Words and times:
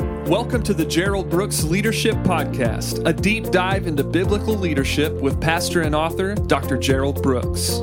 Welcome 0.00 0.62
to 0.62 0.72
the 0.72 0.84
Gerald 0.84 1.28
Brooks 1.28 1.62
Leadership 1.62 2.14
Podcast, 2.18 3.06
a 3.06 3.12
deep 3.12 3.50
dive 3.50 3.86
into 3.86 4.02
biblical 4.02 4.54
leadership 4.54 5.12
with 5.20 5.40
pastor 5.40 5.82
and 5.82 5.94
author 5.94 6.34
Dr. 6.34 6.78
Gerald 6.78 7.22
Brooks. 7.22 7.80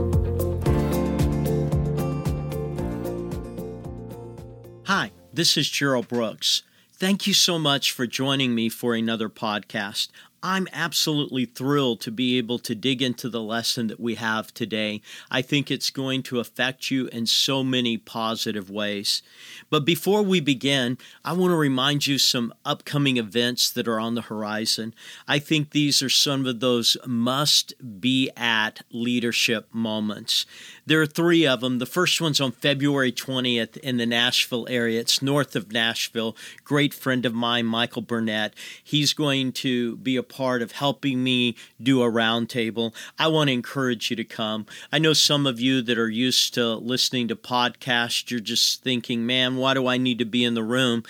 Hi, 4.85 5.11
this 5.31 5.57
is 5.57 5.69
Gerald 5.69 6.07
Brooks. 6.07 6.63
Thank 6.93 7.27
you 7.27 7.33
so 7.33 7.59
much 7.59 7.91
for 7.91 8.07
joining 8.07 8.55
me 8.55 8.69
for 8.69 8.95
another 8.95 9.29
podcast. 9.29 10.07
I'm 10.43 10.67
absolutely 10.71 11.45
thrilled 11.45 12.01
to 12.01 12.11
be 12.11 12.37
able 12.37 12.59
to 12.59 12.75
dig 12.75 13.01
into 13.01 13.29
the 13.29 13.41
lesson 13.41 13.87
that 13.87 13.99
we 13.99 14.15
have 14.15 14.53
today. 14.53 15.01
I 15.31 15.41
think 15.41 15.71
it's 15.71 15.89
going 15.89 16.23
to 16.23 16.39
affect 16.39 16.91
you 16.91 17.07
in 17.07 17.25
so 17.25 17.63
many 17.63 17.97
positive 17.97 18.69
ways. 18.69 19.23
But 19.69 19.85
before 19.85 20.21
we 20.21 20.39
begin, 20.39 20.97
I 21.25 21.33
want 21.33 21.51
to 21.51 21.57
remind 21.57 22.05
you 22.05 22.17
some 22.17 22.53
upcoming 22.63 23.17
events 23.17 23.71
that 23.71 23.87
are 23.87 23.99
on 23.99 24.15
the 24.15 24.21
horizon. 24.21 24.93
I 25.27 25.39
think 25.39 25.71
these 25.71 26.01
are 26.01 26.09
some 26.09 26.45
of 26.45 26.59
those 26.59 26.97
must 27.05 27.73
be 27.99 28.29
at 28.37 28.81
leadership 28.91 29.67
moments. 29.73 30.45
There 30.87 31.01
are 31.01 31.05
three 31.05 31.45
of 31.45 31.59
them. 31.59 31.79
The 31.79 31.85
first 31.85 32.21
one's 32.21 32.39
on 32.39 32.53
February 32.53 33.11
20th 33.11 33.75
in 33.75 33.97
the 33.97 34.05
Nashville 34.05 34.65
area. 34.69 35.01
It's 35.01 35.21
north 35.21 35.53
of 35.57 35.73
Nashville. 35.73 36.33
Great 36.63 36.93
friend 36.93 37.25
of 37.25 37.33
mine, 37.33 37.65
Michael 37.65 38.01
Burnett. 38.01 38.53
He's 38.81 39.11
going 39.11 39.51
to 39.51 39.97
be 39.97 40.15
a 40.15 40.23
part 40.23 40.61
of 40.61 40.71
helping 40.71 41.25
me 41.25 41.57
do 41.83 42.01
a 42.01 42.09
roundtable. 42.09 42.95
I 43.19 43.27
want 43.27 43.49
to 43.49 43.53
encourage 43.53 44.09
you 44.09 44.15
to 44.15 44.23
come. 44.23 44.65
I 44.89 44.97
know 44.97 45.11
some 45.11 45.45
of 45.45 45.59
you 45.59 45.81
that 45.81 45.97
are 45.97 46.09
used 46.09 46.53
to 46.53 46.75
listening 46.75 47.27
to 47.27 47.35
podcasts, 47.35 48.31
you're 48.31 48.39
just 48.39 48.81
thinking, 48.81 49.25
man, 49.25 49.57
why 49.57 49.73
do 49.73 49.87
I 49.87 49.97
need 49.97 50.19
to 50.19 50.25
be 50.25 50.45
in 50.45 50.53
the 50.53 50.63
room? 50.63 51.03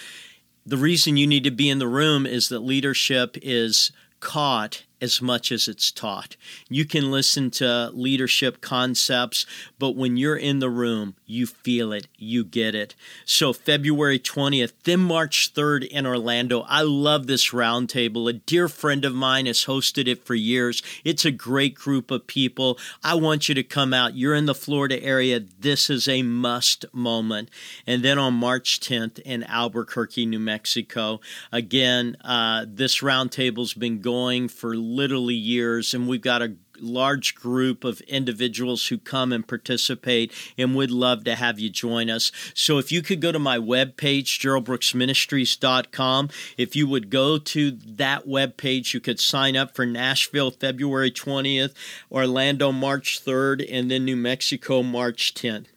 The 0.66 0.77
reason 0.77 1.18
you 1.18 1.27
need 1.27 1.44
to 1.44 1.52
be 1.52 1.70
in 1.70 1.77
the 1.77 1.88
room 1.88 2.26
is 2.26 2.49
that 2.49 2.62
leadership 2.62 3.37
is 3.43 3.91
caught 4.21 4.85
as 5.01 5.21
much 5.21 5.51
as 5.51 5.67
it's 5.67 5.91
taught. 5.91 6.35
You 6.70 6.85
can 6.85 7.12
listen 7.12 7.51
to 7.51 7.90
leadership 7.93 8.62
concepts, 8.62 9.45
but 9.79 9.95
when 9.95 10.17
you're 10.17 10.37
in 10.37 10.59
the 10.59 10.70
room, 10.70 11.15
you 11.26 11.45
feel 11.45 11.91
it, 11.91 12.07
you 12.17 12.43
get 12.43 12.73
it. 12.73 12.95
So, 13.25 13.53
February 13.53 14.20
20th, 14.20 14.73
then 14.84 15.01
March 15.01 15.53
3rd 15.53 15.87
in 15.87 16.05
Orlando. 16.05 16.62
I 16.62 16.81
love 16.81 17.27
this 17.27 17.51
roundtable. 17.51 18.29
A 18.29 18.34
dear 18.34 18.68
friend 18.68 19.05
of 19.05 19.13
mine 19.13 19.45
has 19.45 19.65
hosted 19.65 20.07
it 20.07 20.25
for 20.25 20.35
years. 20.35 20.81
It's 21.03 21.25
a 21.25 21.31
great 21.31 21.75
group 21.75 22.12
of 22.12 22.27
people. 22.27 22.77
I 23.03 23.15
want 23.15 23.49
you 23.49 23.55
to 23.55 23.63
come 23.63 23.93
out. 23.93 24.15
You're 24.15 24.35
in 24.35 24.45
the 24.45 24.55
Florida 24.55 25.01
area. 25.03 25.40
This 25.40 25.90
is 25.90 26.07
a 26.07 26.23
must 26.23 26.85
moment. 26.93 27.49
And 27.85 28.03
then 28.03 28.18
on 28.18 28.34
March 28.34 28.79
10th 28.79 29.20
in 29.20 29.43
Albuquerque, 29.43 30.25
New 30.25 30.40
Mexico. 30.40 31.20
Again, 31.51 32.18
uh, 32.23 32.65
this 32.68 32.99
roundtable's 32.99 33.73
been 33.73 34.01
going 34.01 34.48
for 34.48 34.75
literally 34.96 35.35
years, 35.35 35.93
and 35.93 36.07
we've 36.07 36.21
got 36.21 36.41
a 36.41 36.55
large 36.80 37.35
group 37.35 37.84
of 37.84 38.02
individuals 38.02 38.88
who 38.88 38.98
come 38.98 39.34
and 39.34 39.48
participate 39.48 40.32
and 40.57 40.76
we'd 40.76 40.91
love 40.91 41.24
to 41.24 41.35
have 41.35 41.60
you 41.60 41.70
join 41.70 42.10
us. 42.10 42.32
So 42.54 42.77
if 42.77 42.91
you 42.91 43.02
could 43.02 43.20
go 43.21 43.32
to 43.32 43.40
my 43.40 43.58
webpage, 43.58 44.40
geraldbrooksministries.com, 44.40 46.30
if 46.58 46.76
you 46.76 46.88
would 46.88 47.10
go 47.10 47.38
to 47.38 47.71
that 47.71 48.27
webpage, 48.27 48.93
you 48.93 48.99
could 48.99 49.20
sign 49.20 49.55
up 49.55 49.76
for 49.76 49.85
Nashville 49.85 50.52
February 50.52 51.12
20th, 51.12 51.74
Orlando 52.12 52.71
March 52.71 53.24
3rd, 53.24 53.65
and 53.70 53.90
then 53.90 54.05
New 54.05 54.18
Mexico 54.18 54.84
March 54.84 55.34
10th. 55.34 55.68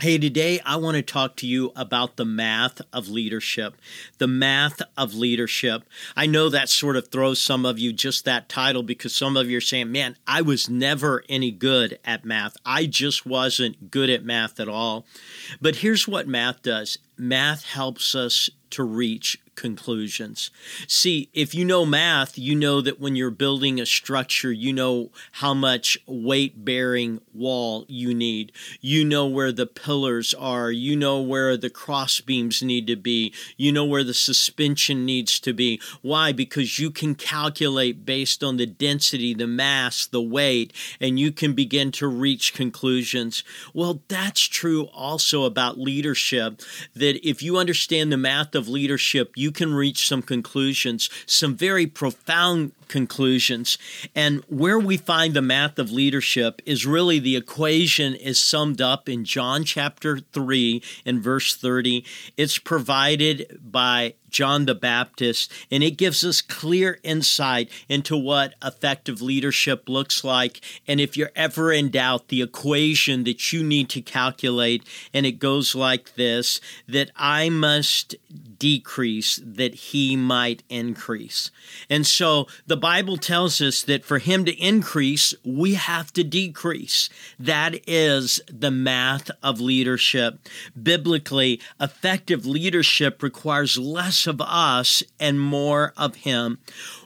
Hey, 0.00 0.18
today 0.18 0.60
I 0.66 0.74
want 0.74 0.96
to 0.96 1.02
talk 1.02 1.36
to 1.36 1.46
you 1.46 1.70
about 1.76 2.16
the 2.16 2.24
math 2.24 2.82
of 2.92 3.08
leadership. 3.08 3.76
The 4.18 4.26
math 4.26 4.82
of 4.96 5.14
leadership. 5.14 5.84
I 6.16 6.26
know 6.26 6.48
that 6.48 6.68
sort 6.68 6.96
of 6.96 7.08
throws 7.08 7.40
some 7.40 7.64
of 7.64 7.78
you 7.78 7.92
just 7.92 8.24
that 8.24 8.48
title 8.48 8.82
because 8.82 9.14
some 9.14 9.36
of 9.36 9.48
you 9.48 9.58
are 9.58 9.62
saying, 9.62 9.92
man, 9.92 10.16
I 10.26 10.42
was 10.42 10.68
never 10.68 11.22
any 11.28 11.52
good 11.52 12.00
at 12.04 12.24
math. 12.24 12.56
I 12.66 12.86
just 12.86 13.24
wasn't 13.24 13.92
good 13.92 14.10
at 14.10 14.24
math 14.24 14.58
at 14.58 14.68
all. 14.68 15.06
But 15.60 15.76
here's 15.76 16.08
what 16.08 16.26
math 16.26 16.62
does 16.62 16.98
math 17.16 17.64
helps 17.64 18.14
us 18.14 18.50
to 18.70 18.82
reach 18.82 19.38
conclusions. 19.54 20.50
See, 20.88 21.28
if 21.32 21.54
you 21.54 21.64
know 21.64 21.86
math, 21.86 22.38
you 22.38 22.54
know 22.54 22.80
that 22.80 23.00
when 23.00 23.16
you're 23.16 23.30
building 23.30 23.80
a 23.80 23.86
structure, 23.86 24.52
you 24.52 24.72
know 24.72 25.10
how 25.32 25.54
much 25.54 25.98
weight 26.06 26.64
bearing 26.64 27.20
wall 27.32 27.84
you 27.88 28.14
need. 28.14 28.52
You 28.80 29.04
know 29.04 29.26
where 29.26 29.52
the 29.52 29.66
pillars 29.66 30.34
are. 30.34 30.70
You 30.70 30.96
know 30.96 31.20
where 31.20 31.56
the 31.56 31.70
cross 31.70 32.20
beams 32.20 32.62
need 32.62 32.86
to 32.88 32.96
be. 32.96 33.32
You 33.56 33.72
know 33.72 33.84
where 33.84 34.04
the 34.04 34.14
suspension 34.14 35.04
needs 35.04 35.38
to 35.40 35.52
be. 35.52 35.80
Why? 36.02 36.32
Because 36.32 36.78
you 36.78 36.90
can 36.90 37.14
calculate 37.14 38.04
based 38.04 38.42
on 38.42 38.56
the 38.56 38.66
density, 38.66 39.34
the 39.34 39.46
mass, 39.46 40.06
the 40.06 40.22
weight, 40.22 40.72
and 41.00 41.18
you 41.18 41.30
can 41.30 41.52
begin 41.52 41.92
to 41.92 42.08
reach 42.08 42.54
conclusions. 42.54 43.44
Well, 43.72 44.02
that's 44.08 44.42
true 44.42 44.84
also 44.86 45.44
about 45.44 45.78
leadership, 45.78 46.60
that 47.04 47.28
if 47.28 47.42
you 47.42 47.58
understand 47.58 48.10
the 48.10 48.16
math 48.16 48.54
of 48.54 48.66
leadership, 48.66 49.32
you 49.36 49.52
can 49.52 49.74
reach 49.74 50.08
some 50.08 50.22
conclusions, 50.22 51.10
some 51.26 51.54
very 51.54 51.86
profound 51.86 52.72
conclusions. 52.88 53.76
And 54.14 54.42
where 54.48 54.78
we 54.78 54.96
find 54.96 55.34
the 55.34 55.42
math 55.42 55.78
of 55.78 55.92
leadership 55.92 56.62
is 56.64 56.86
really 56.86 57.18
the 57.18 57.36
equation 57.36 58.14
is 58.14 58.42
summed 58.42 58.80
up 58.80 59.06
in 59.06 59.26
John 59.26 59.64
chapter 59.64 60.18
3 60.18 60.82
and 61.04 61.22
verse 61.22 61.54
30. 61.54 62.06
It's 62.38 62.58
provided 62.58 63.60
by 63.62 64.14
John 64.34 64.66
the 64.66 64.74
Baptist, 64.74 65.52
and 65.70 65.84
it 65.84 65.92
gives 65.92 66.24
us 66.24 66.42
clear 66.42 66.98
insight 67.04 67.70
into 67.88 68.16
what 68.16 68.54
effective 68.62 69.22
leadership 69.22 69.88
looks 69.88 70.24
like. 70.24 70.60
And 70.88 71.00
if 71.00 71.16
you're 71.16 71.30
ever 71.36 71.72
in 71.72 71.90
doubt, 71.90 72.28
the 72.28 72.42
equation 72.42 73.22
that 73.24 73.52
you 73.52 73.62
need 73.62 73.88
to 73.90 74.02
calculate, 74.02 74.82
and 75.14 75.24
it 75.24 75.38
goes 75.38 75.76
like 75.76 76.16
this 76.16 76.60
that 76.88 77.12
I 77.16 77.48
must 77.48 78.16
decrease 78.58 79.40
that 79.44 79.74
he 79.74 80.16
might 80.16 80.64
increase. 80.68 81.50
And 81.88 82.04
so 82.06 82.48
the 82.66 82.76
Bible 82.76 83.16
tells 83.16 83.60
us 83.60 83.82
that 83.82 84.04
for 84.04 84.18
him 84.18 84.44
to 84.46 84.52
increase, 84.52 85.32
we 85.44 85.74
have 85.74 86.12
to 86.14 86.24
decrease. 86.24 87.08
That 87.38 87.78
is 87.86 88.40
the 88.48 88.70
math 88.70 89.30
of 89.42 89.60
leadership. 89.60 90.38
Biblically, 90.80 91.60
effective 91.80 92.46
leadership 92.46 93.22
requires 93.22 93.78
less 93.78 94.23
of 94.26 94.40
us 94.40 95.02
and 95.18 95.40
more 95.40 95.92
of 95.96 96.16
Him. 96.16 96.58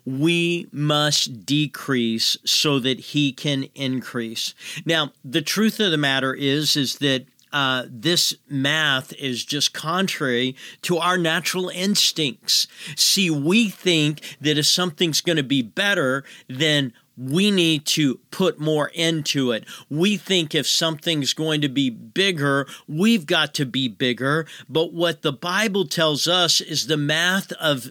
We 0.05 0.69
must 0.73 1.45
decrease 1.45 2.37
so 2.45 2.79
that 2.81 3.01
He 3.01 3.33
can 3.33 3.65
increase. 3.75 4.55
Now, 4.84 5.12
the 5.25 5.43
truth 5.43 5.81
of 5.81 5.91
the 5.91 5.99
matter 5.99 6.34
is, 6.34 6.77
is 6.77 6.97
that 6.99 7.27
uh, 7.53 7.84
this 7.89 8.34
math 8.49 9.12
is 9.15 9.45
just 9.45 9.73
contrary 9.73 10.55
to 10.83 10.99
our 10.99 11.17
natural 11.17 11.69
instincts. 11.71 12.67
See, 12.97 13.31
we 13.31 13.71
think 13.71 14.37
that 14.41 14.59
if 14.59 14.67
something's 14.67 15.21
going 15.21 15.37
to 15.37 15.43
be 15.43 15.62
better, 15.62 16.25
then 16.47 16.93
we 17.19 17.51
need 17.51 17.84
to 17.84 18.21
put 18.31 18.61
more 18.61 18.89
into 18.95 19.51
it. 19.51 19.65
We 19.91 20.17
think 20.17 20.55
if 20.55 20.67
something's 20.67 21.34
going 21.34 21.61
to 21.62 21.69
be 21.69 21.91
bigger, 21.91 22.67
we've 22.87 23.27
got 23.27 23.55
to 23.55 23.67
be 23.67 23.89
bigger. 23.89 24.47
But 24.69 24.93
what 24.93 25.23
the 25.23 25.33
Bible 25.33 25.87
tells 25.87 26.28
us 26.28 26.61
is 26.61 26.87
the 26.87 26.97
math 26.97 27.53
of 27.53 27.91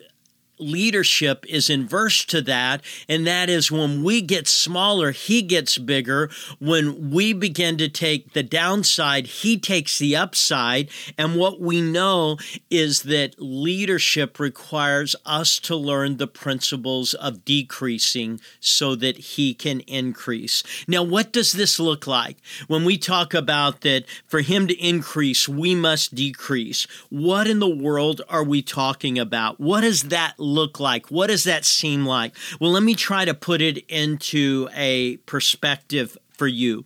leadership 0.60 1.46
is 1.48 1.70
inverse 1.70 2.26
to 2.26 2.42
that, 2.44 2.82
and 3.08 3.26
that 3.28 3.50
is 3.50 3.72
when 3.72 4.04
we 4.04 4.22
get 4.22 4.48
smaller, 4.48 5.12
he 5.12 5.42
gets 5.42 5.78
bigger. 5.78 6.30
When 6.60 7.12
we 7.12 7.34
begin 7.34 7.78
to 7.78 7.90
take 7.90 8.34
the 8.34 8.44
downside, 8.44 9.28
he 9.28 9.58
takes 9.60 10.00
the 10.00 10.16
upside. 10.16 10.90
And 11.18 11.36
what 11.36 11.60
we 11.60 11.82
know 11.82 12.38
is 12.70 13.04
that 13.04 13.36
leadership 13.38 14.40
requires 14.40 15.16
us 15.26 15.60
to 15.60 15.76
learn 15.76 16.18
the 16.18 16.28
principles 16.28 17.14
of 17.14 17.46
decreasing 17.46 18.40
so 18.60 18.96
that 18.96 19.18
he 19.18 19.54
can 19.54 19.82
increase. 19.82 20.64
Now, 20.88 21.04
what 21.04 21.32
does 21.32 21.52
this 21.52 21.80
look 21.80 22.08
like? 22.08 22.38
When 22.68 22.86
we 22.86 22.98
talk 22.98 23.34
about 23.34 23.82
that 23.82 24.06
for 24.28 24.42
him 24.42 24.68
to 24.68 24.76
increase, 24.76 25.48
we 25.48 25.76
must 25.76 26.16
decrease. 26.16 26.88
What 27.10 27.48
in 27.48 27.60
the 27.60 27.70
world 27.70 28.22
are 28.30 28.44
we 28.44 28.62
talking 28.62 29.20
about? 29.20 29.60
What 29.60 29.82
does 29.82 30.04
that 30.04 30.40
look 30.48 30.80
like? 30.80 31.08
What 31.08 31.28
does 31.28 31.44
that 31.44 31.66
seem 31.66 32.06
like? 32.06 32.36
Well, 32.60 32.72
let 32.72 32.84
me 32.84 32.96
try 32.96 33.26
to 33.26 33.34
put 33.34 33.62
it 33.62 33.78
into 33.90 34.70
a 34.76 35.18
perspective 35.18 36.18
for 36.30 36.48
you. 36.48 36.86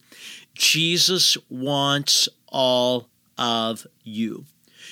Jesus 0.54 1.38
wants 1.50 2.28
all 2.48 3.08
of 3.38 3.86
you. 4.04 4.46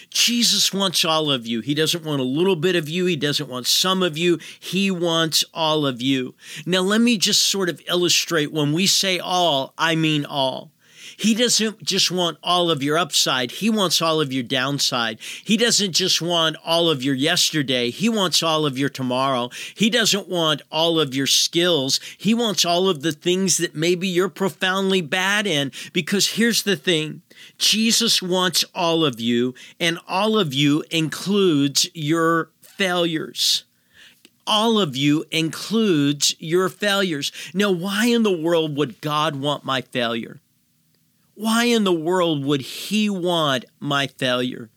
Jesus 0.10 0.74
wants 0.74 1.06
all 1.06 1.31
of 1.31 1.45
you. 1.45 1.62
He 1.62 1.75
doesn't 1.75 2.04
want 2.04 2.19
a 2.19 2.24
little 2.25 2.56
bit 2.56 2.75
of 2.75 2.89
you. 2.89 3.06
He 3.06 3.16
doesn't 3.16 3.50
want 3.50 3.68
some 3.68 4.01
of 4.01 4.18
you. 4.18 4.39
He 4.60 4.89
wants 4.89 5.44
all 5.54 5.86
of 5.86 6.01
you. 6.01 6.36
Now, 6.66 6.80
let 6.80 7.01
me 7.01 7.18
just 7.18 7.44
sort 7.44 7.69
of 7.69 7.81
illustrate 7.88 8.51
when 8.51 8.74
we 8.74 8.88
say 8.88 9.19
all, 9.19 9.74
I 9.77 9.95
mean 9.95 10.25
all. 10.25 10.71
He 11.19 11.36
doesn't 11.36 11.83
just 11.83 12.12
want 12.12 12.38
all 12.42 12.71
of 12.71 12.81
your 12.81 12.98
upside, 12.98 13.51
He 13.51 13.69
wants 13.69 14.01
all 14.01 14.21
of 14.21 14.31
your 14.31 14.42
downside. 14.42 15.19
He 15.44 15.57
doesn't 15.57 15.92
just 15.92 16.21
want 16.21 16.56
all 16.63 16.89
of 16.89 17.04
your 17.04 17.13
yesterday, 17.13 17.89
He 17.89 18.07
wants 18.07 18.42
all 18.42 18.66
of 18.66 18.77
your 18.77 18.88
tomorrow. 18.88 19.50
He 19.75 19.89
doesn't 19.89 20.30
want 20.30 20.62
all 20.71 20.98
of 20.98 21.13
your 21.13 21.27
skills, 21.27 22.00
He 22.18 22.33
wants 22.33 22.63
all 22.63 22.88
of 22.88 23.01
the 23.01 23.12
things 23.12 23.57
that 23.57 23.75
maybe 23.75 24.07
you're 24.07 24.30
profoundly 24.30 25.01
bad 25.01 25.45
in. 25.45 25.74
Because 25.92 26.30
here's 26.30 26.63
the 26.63 26.77
thing 26.77 27.21
Jesus 27.57 28.21
wants 28.21 28.63
all 28.74 29.04
of 29.04 29.19
you, 29.19 29.54
and 29.77 30.00
all 30.07 30.39
of 30.39 30.54
you 30.54 30.86
includes 30.89 31.89
your 31.94 32.50
failures 32.62 33.66
all 34.48 34.80
of 34.80 34.95
you 34.95 35.25
includes 35.30 36.36
your 36.39 36.69
failures. 36.69 37.31
Now, 37.54 37.69
why 37.69 38.07
in 38.07 38.24
the 38.24 38.36
world 38.36 38.75
would 38.77 39.00
God 39.00 39.36
want 39.36 39.63
my 39.63 39.81
failure? 39.81 40.39
Why 41.39 41.63
in 41.68 41.86
the 41.86 41.94
world 41.94 42.44
would 42.44 42.59
He 42.59 43.09
want 43.09 43.63
my 43.80 44.07
failure? 44.07 44.69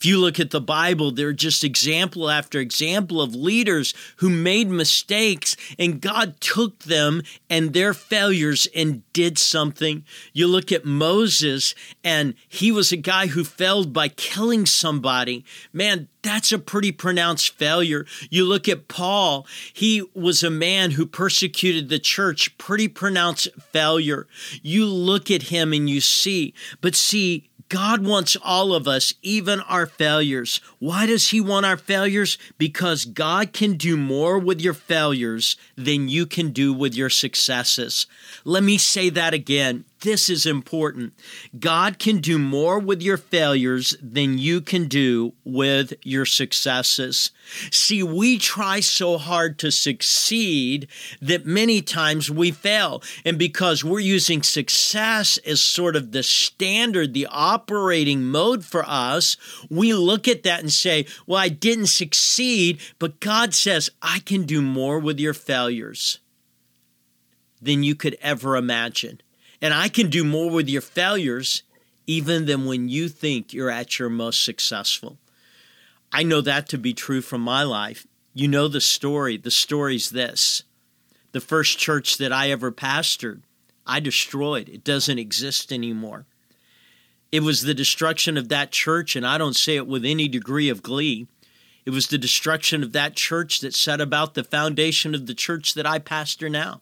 If 0.00 0.06
you 0.06 0.18
look 0.18 0.40
at 0.40 0.50
the 0.50 0.62
Bible, 0.62 1.10
there 1.10 1.28
are 1.28 1.34
just 1.34 1.62
example 1.62 2.30
after 2.30 2.58
example 2.58 3.20
of 3.20 3.34
leaders 3.34 3.92
who 4.16 4.30
made 4.30 4.70
mistakes 4.70 5.58
and 5.78 6.00
God 6.00 6.40
took 6.40 6.78
them 6.78 7.20
and 7.50 7.74
their 7.74 7.92
failures 7.92 8.66
and 8.74 9.02
did 9.12 9.36
something. 9.36 10.06
You 10.32 10.46
look 10.46 10.72
at 10.72 10.86
Moses 10.86 11.74
and 12.02 12.32
he 12.48 12.72
was 12.72 12.92
a 12.92 12.96
guy 12.96 13.26
who 13.26 13.44
failed 13.44 13.92
by 13.92 14.08
killing 14.08 14.64
somebody. 14.64 15.44
Man, 15.70 16.08
that's 16.22 16.50
a 16.50 16.58
pretty 16.58 16.92
pronounced 16.92 17.58
failure. 17.58 18.06
You 18.30 18.46
look 18.46 18.70
at 18.70 18.88
Paul, 18.88 19.46
he 19.74 20.02
was 20.14 20.42
a 20.42 20.50
man 20.50 20.92
who 20.92 21.04
persecuted 21.04 21.90
the 21.90 21.98
church, 21.98 22.56
pretty 22.56 22.88
pronounced 22.88 23.48
failure. 23.58 24.26
You 24.62 24.86
look 24.86 25.30
at 25.30 25.44
him 25.44 25.74
and 25.74 25.90
you 25.90 26.00
see, 26.00 26.54
but 26.80 26.94
see, 26.94 27.49
God 27.70 28.04
wants 28.04 28.36
all 28.42 28.74
of 28.74 28.88
us, 28.88 29.14
even 29.22 29.60
our 29.60 29.86
failures. 29.86 30.60
Why 30.80 31.06
does 31.06 31.30
He 31.30 31.40
want 31.40 31.64
our 31.64 31.76
failures? 31.76 32.36
Because 32.58 33.04
God 33.04 33.52
can 33.52 33.76
do 33.76 33.96
more 33.96 34.38
with 34.40 34.60
your 34.60 34.74
failures 34.74 35.56
than 35.76 36.08
you 36.08 36.26
can 36.26 36.50
do 36.50 36.74
with 36.74 36.96
your 36.96 37.10
successes. 37.10 38.08
Let 38.44 38.64
me 38.64 38.76
say 38.76 39.08
that 39.10 39.34
again. 39.34 39.84
This 40.02 40.30
is 40.30 40.46
important. 40.46 41.12
God 41.58 41.98
can 41.98 42.20
do 42.20 42.38
more 42.38 42.78
with 42.78 43.02
your 43.02 43.18
failures 43.18 43.94
than 44.00 44.38
you 44.38 44.62
can 44.62 44.88
do 44.88 45.34
with 45.44 45.92
your 46.02 46.24
successes. 46.24 47.32
See, 47.70 48.02
we 48.02 48.38
try 48.38 48.80
so 48.80 49.18
hard 49.18 49.58
to 49.58 49.70
succeed 49.70 50.88
that 51.20 51.44
many 51.44 51.82
times 51.82 52.30
we 52.30 52.50
fail. 52.50 53.02
And 53.26 53.38
because 53.38 53.84
we're 53.84 54.00
using 54.00 54.42
success 54.42 55.36
as 55.38 55.60
sort 55.60 55.96
of 55.96 56.12
the 56.12 56.22
standard, 56.22 57.12
the 57.12 57.28
operating 57.30 58.24
mode 58.24 58.64
for 58.64 58.84
us, 58.86 59.36
we 59.68 59.92
look 59.92 60.26
at 60.26 60.44
that 60.44 60.60
and 60.60 60.72
say, 60.72 61.04
Well, 61.26 61.38
I 61.38 61.50
didn't 61.50 61.88
succeed, 61.88 62.80
but 62.98 63.20
God 63.20 63.52
says, 63.52 63.90
I 64.00 64.20
can 64.20 64.44
do 64.44 64.62
more 64.62 64.98
with 64.98 65.20
your 65.20 65.34
failures 65.34 66.20
than 67.60 67.82
you 67.82 67.94
could 67.94 68.16
ever 68.22 68.56
imagine. 68.56 69.20
And 69.62 69.74
I 69.74 69.88
can 69.88 70.08
do 70.08 70.24
more 70.24 70.50
with 70.50 70.68
your 70.68 70.82
failures 70.82 71.62
even 72.06 72.46
than 72.46 72.64
when 72.64 72.88
you 72.88 73.08
think 73.08 73.52
you're 73.52 73.70
at 73.70 73.98
your 73.98 74.08
most 74.08 74.44
successful. 74.44 75.18
I 76.12 76.22
know 76.22 76.40
that 76.40 76.68
to 76.70 76.78
be 76.78 76.92
true 76.92 77.20
from 77.20 77.40
my 77.40 77.62
life. 77.62 78.06
You 78.34 78.48
know 78.48 78.68
the 78.68 78.80
story. 78.80 79.36
The 79.36 79.50
story's 79.50 80.10
this 80.10 80.64
the 81.32 81.40
first 81.40 81.78
church 81.78 82.18
that 82.18 82.32
I 82.32 82.50
ever 82.50 82.72
pastored, 82.72 83.42
I 83.86 84.00
destroyed. 84.00 84.68
It 84.68 84.82
doesn't 84.82 85.18
exist 85.18 85.72
anymore. 85.72 86.26
It 87.30 87.44
was 87.44 87.62
the 87.62 87.74
destruction 87.74 88.36
of 88.36 88.48
that 88.48 88.72
church, 88.72 89.14
and 89.14 89.24
I 89.24 89.38
don't 89.38 89.54
say 89.54 89.76
it 89.76 89.86
with 89.86 90.04
any 90.04 90.26
degree 90.26 90.68
of 90.68 90.82
glee. 90.82 91.28
It 91.86 91.90
was 91.90 92.08
the 92.08 92.18
destruction 92.18 92.82
of 92.82 92.92
that 92.92 93.14
church 93.14 93.60
that 93.60 93.74
set 93.74 94.00
about 94.00 94.34
the 94.34 94.42
foundation 94.42 95.14
of 95.14 95.26
the 95.26 95.34
church 95.34 95.74
that 95.74 95.86
I 95.86 96.00
pastor 96.00 96.48
now. 96.48 96.80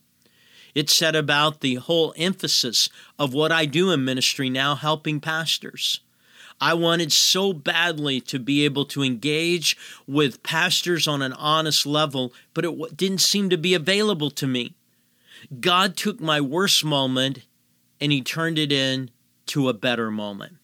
It 0.79 0.89
set 0.89 1.17
about 1.17 1.59
the 1.59 1.75
whole 1.75 2.15
emphasis 2.17 2.89
of 3.19 3.35
what 3.35 3.51
I 3.51 3.67
do 3.67 3.91
in 3.91 4.05
ministry 4.05 4.49
now, 4.49 4.77
helping 4.77 5.19
pastors. 5.19 6.03
I 6.61 6.75
wanted 6.75 7.11
so 7.11 7.53
badly 7.53 8.21
to 8.21 8.39
be 8.39 8.65
able 8.65 8.85
to 8.85 9.03
engage 9.03 9.77
with 10.07 10.45
pastors 10.45 11.09
on 11.09 11.21
an 11.21 11.33
honest 11.33 11.85
level, 11.85 12.33
but 12.55 12.65
it 12.65 12.97
didn't 12.97 13.23
seem 13.23 13.51
to 13.51 13.59
be 13.59 13.75
available 13.75 14.31
to 14.31 14.47
me. 14.47 14.77
God 15.59 15.97
took 15.97 16.21
my 16.21 16.41
worst 16.41 16.85
moment 16.85 17.41
and 18.01 18.13
he 18.13 18.23
turned 18.23 18.57
it 18.57 18.71
into 18.71 19.69
a 19.69 19.75
better 19.75 20.13
moment. 20.13 20.58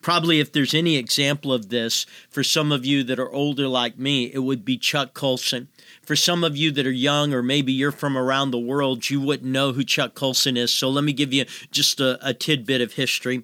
Probably, 0.00 0.40
if 0.40 0.52
there's 0.52 0.74
any 0.74 0.96
example 0.96 1.52
of 1.52 1.68
this 1.68 2.06
for 2.30 2.42
some 2.42 2.72
of 2.72 2.86
you 2.86 3.04
that 3.04 3.18
are 3.18 3.30
older 3.30 3.68
like 3.68 3.98
me, 3.98 4.32
it 4.32 4.38
would 4.38 4.64
be 4.64 4.78
Chuck 4.78 5.12
Colson. 5.12 5.68
For 6.02 6.16
some 6.16 6.42
of 6.42 6.56
you 6.56 6.70
that 6.72 6.86
are 6.86 6.90
young, 6.90 7.34
or 7.34 7.42
maybe 7.42 7.72
you're 7.72 7.92
from 7.92 8.16
around 8.16 8.50
the 8.50 8.58
world, 8.58 9.10
you 9.10 9.20
wouldn't 9.20 9.50
know 9.50 9.72
who 9.72 9.84
Chuck 9.84 10.14
Colson 10.14 10.56
is. 10.56 10.72
So 10.72 10.88
let 10.88 11.04
me 11.04 11.12
give 11.12 11.32
you 11.32 11.44
just 11.70 12.00
a, 12.00 12.18
a 12.26 12.32
tidbit 12.32 12.80
of 12.80 12.94
history. 12.94 13.42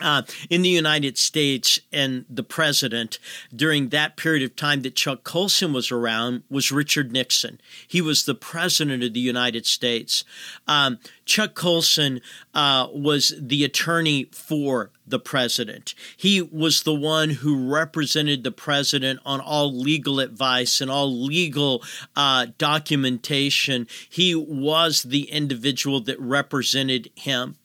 Uh, 0.00 0.22
in 0.48 0.62
the 0.62 0.68
United 0.68 1.18
States 1.18 1.80
and 1.92 2.24
the 2.30 2.42
president 2.42 3.18
during 3.54 3.88
that 3.88 4.16
period 4.16 4.42
of 4.42 4.54
time 4.54 4.82
that 4.82 4.94
Chuck 4.94 5.24
Colson 5.24 5.72
was 5.72 5.90
around 5.90 6.42
was 6.48 6.70
Richard 6.70 7.12
Nixon. 7.12 7.60
He 7.86 8.00
was 8.00 8.24
the 8.24 8.34
president 8.34 9.02
of 9.02 9.12
the 9.12 9.20
United 9.20 9.66
States. 9.66 10.24
Um, 10.66 10.98
Chuck 11.24 11.54
Colson 11.54 12.20
uh, 12.54 12.88
was 12.92 13.34
the 13.38 13.64
attorney 13.64 14.24
for 14.32 14.90
the 15.06 15.18
president. 15.18 15.94
He 16.16 16.40
was 16.40 16.82
the 16.82 16.94
one 16.94 17.30
who 17.30 17.70
represented 17.70 18.44
the 18.44 18.52
president 18.52 19.20
on 19.24 19.40
all 19.40 19.72
legal 19.72 20.20
advice 20.20 20.80
and 20.80 20.90
all 20.90 21.10
legal 21.12 21.82
uh, 22.16 22.46
documentation. 22.56 23.86
He 24.08 24.34
was 24.34 25.02
the 25.02 25.30
individual 25.30 26.00
that 26.02 26.20
represented 26.20 27.10
him. 27.14 27.56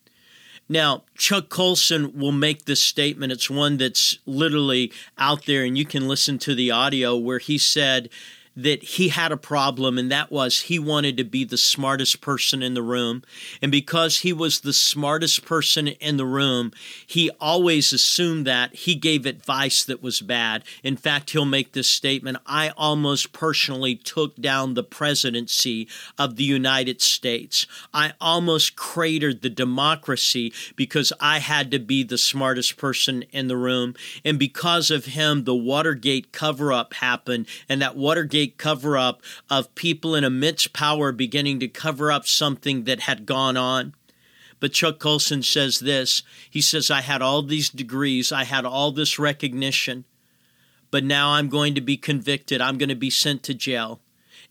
Now, 0.70 1.04
Chuck 1.18 1.50
Colson 1.50 2.18
will 2.18 2.32
make 2.32 2.66
this 2.66 2.84
statement. 2.84 3.32
It's 3.32 3.50
one 3.50 3.78
that's 3.78 4.18
literally 4.26 4.92
out 5.18 5.46
there, 5.46 5.64
and 5.64 5.78
you 5.78 5.86
can 5.86 6.08
listen 6.08 6.38
to 6.40 6.56
the 6.56 6.72
audio 6.72 7.16
where 7.18 7.40
he 7.40 7.58
said, 7.58 8.10
that 8.56 8.84
he 8.84 9.10
had 9.10 9.32
a 9.32 9.38
problem, 9.38 9.98
and 9.98 10.12
that 10.12 10.32
was 10.32 10.62
he 10.64 10.78
wanted 10.78 11.18
to 11.18 11.24
be 11.24 11.44
the 11.44 11.58
smartest 11.58 12.22
person 12.22 12.62
in 12.62 12.74
the 12.74 12.82
room. 12.82 13.24
And 13.62 13.72
because 13.72 14.20
he 14.20 14.32
was 14.32 14.62
the 14.62 14.74
smartest 14.74 15.46
person 15.46 15.88
in 15.88 16.18
the 16.18 16.26
room, 16.26 16.72
he 17.06 17.32
always 17.42 17.92
assumed 17.92 18.46
that 18.46 18.76
he 18.76 18.96
gave 18.96 19.26
advice 19.26 19.84
that 19.86 20.04
was 20.04 20.22
bad. 20.22 20.64
In 20.84 20.98
fact, 20.98 21.32
he'll 21.32 21.46
make 21.46 21.72
this 21.72 21.90
statement 21.90 22.38
I 22.46 22.70
almost 22.78 23.34
personally 23.34 23.96
took 23.96 24.36
down 24.36 24.74
the 24.74 24.84
presidency 24.84 25.88
of 26.18 26.36
the 26.36 26.44
United 26.44 27.02
States. 27.02 27.66
I 27.94 28.14
almost 28.22 28.76
cratered 28.76 29.42
the 29.42 29.50
democracy 29.50 30.54
because 30.76 31.12
I 31.20 31.40
had 31.40 31.72
to 31.72 31.80
be 31.80 32.04
the 32.04 32.18
smartest 32.18 32.78
person 32.78 33.24
in 33.32 33.48
the 33.48 33.58
room. 33.58 33.96
And 34.24 34.38
because 34.38 34.92
of 34.92 35.06
him, 35.06 35.46
the 35.46 35.56
Watergate 35.56 36.32
cover 36.32 36.72
up 36.72 36.94
happened, 36.96 37.48
and 37.68 37.82
that 37.82 37.96
Watergate 37.96 38.43
cover 38.48 38.98
up 38.98 39.22
of 39.50 39.74
people 39.76 40.16
in 40.16 40.24
immense 40.24 40.68
power 40.68 41.12
beginning 41.12 41.60
to 41.60 41.68
cover 41.68 42.12
up 42.12 42.28
something 42.28 42.84
that 42.84 43.02
had 43.02 43.26
gone 43.26 43.58
on. 43.58 43.94
But 44.60 44.74
Chuck 44.74 45.00
Colson 45.00 45.44
says 45.44 45.80
this 45.80 46.24
he 46.50 46.62
says, 46.62 46.90
I 46.90 47.02
had 47.02 47.22
all 47.22 47.42
these 47.42 47.70
degrees, 47.70 48.32
I 48.32 48.46
had 48.46 48.66
all 48.66 48.92
this 48.92 49.20
recognition, 49.20 50.06
but 50.90 51.04
now 51.04 51.32
I'm 51.32 51.50
going 51.50 51.76
to 51.76 51.82
be 51.82 51.98
convicted. 51.98 52.62
I'm 52.62 52.78
going 52.78 52.90
to 52.90 52.96
be 52.96 53.10
sent 53.10 53.44
to 53.44 53.54
jail. 53.54 54.00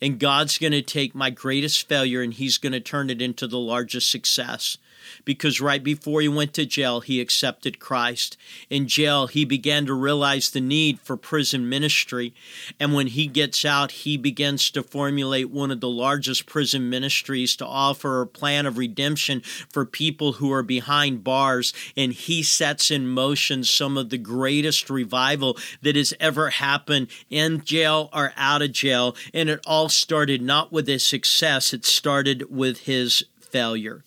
And 0.00 0.18
God's 0.18 0.58
going 0.58 0.72
to 0.72 0.82
take 0.82 1.14
my 1.14 1.30
greatest 1.30 1.88
failure 1.88 2.22
and 2.22 2.34
He's 2.34 2.58
going 2.58 2.72
to 2.72 2.80
turn 2.80 3.08
it 3.08 3.22
into 3.22 3.46
the 3.46 3.58
largest 3.58 4.10
success 4.10 4.76
because 5.24 5.60
right 5.60 5.82
before 5.82 6.20
he 6.20 6.28
went 6.28 6.54
to 6.54 6.66
jail, 6.66 7.00
he 7.00 7.20
accepted 7.20 7.78
Christ. 7.78 8.36
In 8.70 8.86
jail, 8.88 9.26
he 9.26 9.44
began 9.44 9.86
to 9.86 9.94
realize 9.94 10.50
the 10.50 10.60
need 10.60 11.00
for 11.00 11.16
prison 11.16 11.68
ministry. 11.68 12.34
And 12.78 12.94
when 12.94 13.08
he 13.08 13.26
gets 13.26 13.64
out, 13.64 13.92
he 13.92 14.16
begins 14.16 14.70
to 14.70 14.82
formulate 14.82 15.50
one 15.50 15.70
of 15.70 15.80
the 15.80 15.88
largest 15.88 16.46
prison 16.46 16.90
ministries 16.90 17.56
to 17.56 17.66
offer 17.66 18.20
a 18.20 18.26
plan 18.26 18.66
of 18.66 18.78
redemption 18.78 19.40
for 19.70 19.84
people 19.84 20.34
who 20.34 20.52
are 20.52 20.62
behind 20.62 21.24
bars. 21.24 21.72
And 21.96 22.12
he 22.12 22.42
sets 22.42 22.90
in 22.90 23.08
motion 23.08 23.64
some 23.64 23.96
of 23.96 24.10
the 24.10 24.18
greatest 24.18 24.90
revival 24.90 25.56
that 25.82 25.96
has 25.96 26.14
ever 26.20 26.50
happened 26.50 27.08
in 27.30 27.64
jail 27.64 28.08
or 28.12 28.32
out 28.36 28.62
of 28.62 28.72
jail. 28.72 29.16
And 29.32 29.48
it 29.48 29.60
all 29.66 29.88
started 29.88 30.42
not 30.42 30.72
with 30.72 30.86
his 30.86 31.06
success, 31.06 31.72
it 31.72 31.84
started 31.84 32.50
with 32.50 32.80
his 32.80 33.24
failure. 33.40 34.02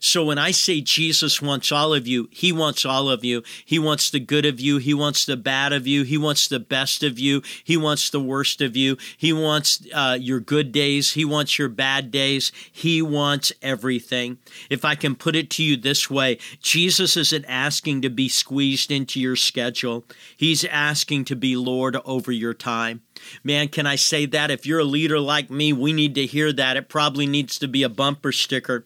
So 0.00 0.24
when 0.24 0.38
I 0.38 0.50
say 0.50 0.80
Jesus 0.80 1.42
wants 1.42 1.72
all 1.72 1.94
of 1.94 2.06
you, 2.06 2.28
he 2.30 2.52
wants 2.52 2.84
all 2.84 3.08
of 3.08 3.24
you. 3.24 3.42
He 3.64 3.78
wants 3.78 4.10
the 4.10 4.20
good 4.20 4.46
of 4.46 4.60
you. 4.60 4.78
He 4.78 4.94
wants 4.94 5.24
the 5.24 5.36
bad 5.36 5.72
of 5.72 5.86
you. 5.86 6.02
He 6.02 6.18
wants 6.18 6.48
the 6.48 6.60
best 6.60 7.02
of 7.02 7.18
you. 7.18 7.42
He 7.64 7.76
wants 7.76 8.10
the 8.10 8.20
worst 8.20 8.60
of 8.60 8.76
you. 8.76 8.96
He 9.16 9.32
wants 9.32 9.86
uh, 9.94 10.18
your 10.20 10.40
good 10.40 10.72
days. 10.72 11.12
He 11.12 11.24
wants 11.24 11.58
your 11.58 11.68
bad 11.68 12.10
days. 12.10 12.52
He 12.70 13.02
wants 13.02 13.52
everything. 13.62 14.38
If 14.70 14.84
I 14.84 14.94
can 14.94 15.14
put 15.14 15.36
it 15.36 15.50
to 15.50 15.64
you 15.64 15.76
this 15.76 16.10
way, 16.10 16.38
Jesus 16.60 17.16
isn't 17.16 17.44
asking 17.46 18.02
to 18.02 18.10
be 18.10 18.28
squeezed 18.28 18.90
into 18.90 19.20
your 19.20 19.36
schedule. 19.36 20.04
He's 20.36 20.64
asking 20.64 21.26
to 21.26 21.36
be 21.36 21.56
Lord 21.56 21.96
over 22.04 22.32
your 22.32 22.54
time. 22.54 23.02
Man, 23.42 23.68
can 23.68 23.86
I 23.86 23.96
say 23.96 24.26
that? 24.26 24.50
If 24.50 24.66
you're 24.66 24.80
a 24.80 24.84
leader 24.84 25.18
like 25.18 25.50
me, 25.50 25.72
we 25.72 25.92
need 25.92 26.14
to 26.16 26.26
hear 26.26 26.52
that. 26.52 26.76
It 26.76 26.88
probably 26.88 27.26
needs 27.26 27.58
to 27.58 27.68
be 27.68 27.82
a 27.82 27.88
bumper 27.88 28.32
sticker. 28.32 28.84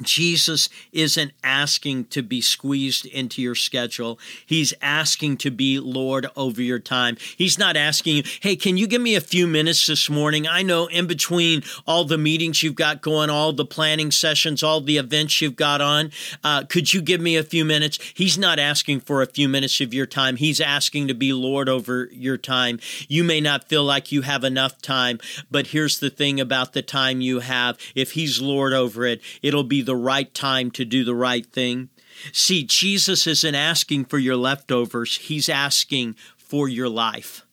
Jesus 0.00 0.70
isn't 0.90 1.32
asking 1.44 2.06
to 2.06 2.22
be 2.22 2.40
squeezed 2.40 3.04
into 3.04 3.42
your 3.42 3.54
schedule. 3.54 4.18
He's 4.46 4.72
asking 4.80 5.36
to 5.38 5.50
be 5.50 5.78
Lord 5.78 6.26
over 6.34 6.62
your 6.62 6.78
time. 6.78 7.18
He's 7.36 7.58
not 7.58 7.76
asking 7.76 8.16
you, 8.16 8.22
hey, 8.40 8.56
can 8.56 8.78
you 8.78 8.86
give 8.86 9.02
me 9.02 9.14
a 9.16 9.20
few 9.20 9.46
minutes 9.46 9.86
this 9.86 10.08
morning? 10.08 10.48
I 10.48 10.62
know 10.62 10.86
in 10.86 11.06
between 11.06 11.62
all 11.86 12.04
the 12.04 12.16
meetings 12.16 12.62
you've 12.62 12.74
got 12.74 13.02
going, 13.02 13.28
all 13.28 13.52
the 13.52 13.66
planning 13.66 14.10
sessions, 14.10 14.62
all 14.62 14.80
the 14.80 14.96
events 14.96 15.42
you've 15.42 15.56
got 15.56 15.82
on, 15.82 16.10
uh, 16.42 16.64
could 16.64 16.94
you 16.94 17.02
give 17.02 17.20
me 17.20 17.36
a 17.36 17.44
few 17.44 17.64
minutes? 17.64 17.98
He's 18.14 18.38
not 18.38 18.58
asking 18.58 19.00
for 19.00 19.20
a 19.20 19.26
few 19.26 19.48
minutes 19.48 19.78
of 19.82 19.92
your 19.92 20.06
time. 20.06 20.36
He's 20.36 20.60
asking 20.60 21.08
to 21.08 21.14
be 21.14 21.34
Lord 21.34 21.68
over 21.68 22.08
your 22.12 22.38
time. 22.38 22.80
You 23.08 23.24
may 23.24 23.42
not 23.42 23.68
feel 23.68 23.84
like 23.84 24.10
you 24.10 24.22
have 24.22 24.42
enough 24.42 24.80
time, 24.80 25.20
but 25.50 25.68
here's 25.68 25.98
the 25.98 26.10
thing 26.10 26.40
about 26.40 26.72
the 26.72 26.82
time 26.82 27.20
you 27.20 27.40
have. 27.40 27.78
If 27.94 28.12
He's 28.12 28.40
Lord 28.40 28.72
over 28.72 29.04
it, 29.04 29.20
it'll 29.42 29.64
the 29.82 29.96
right 29.96 30.32
time 30.34 30.70
to 30.72 30.84
do 30.84 31.04
the 31.04 31.14
right 31.14 31.46
thing. 31.46 31.88
See, 32.32 32.64
Jesus 32.64 33.26
isn't 33.26 33.54
asking 33.54 34.06
for 34.06 34.18
your 34.18 34.36
leftovers, 34.36 35.18
He's 35.18 35.48
asking 35.48 36.16
for 36.36 36.68
your 36.68 36.88
life. 36.88 37.44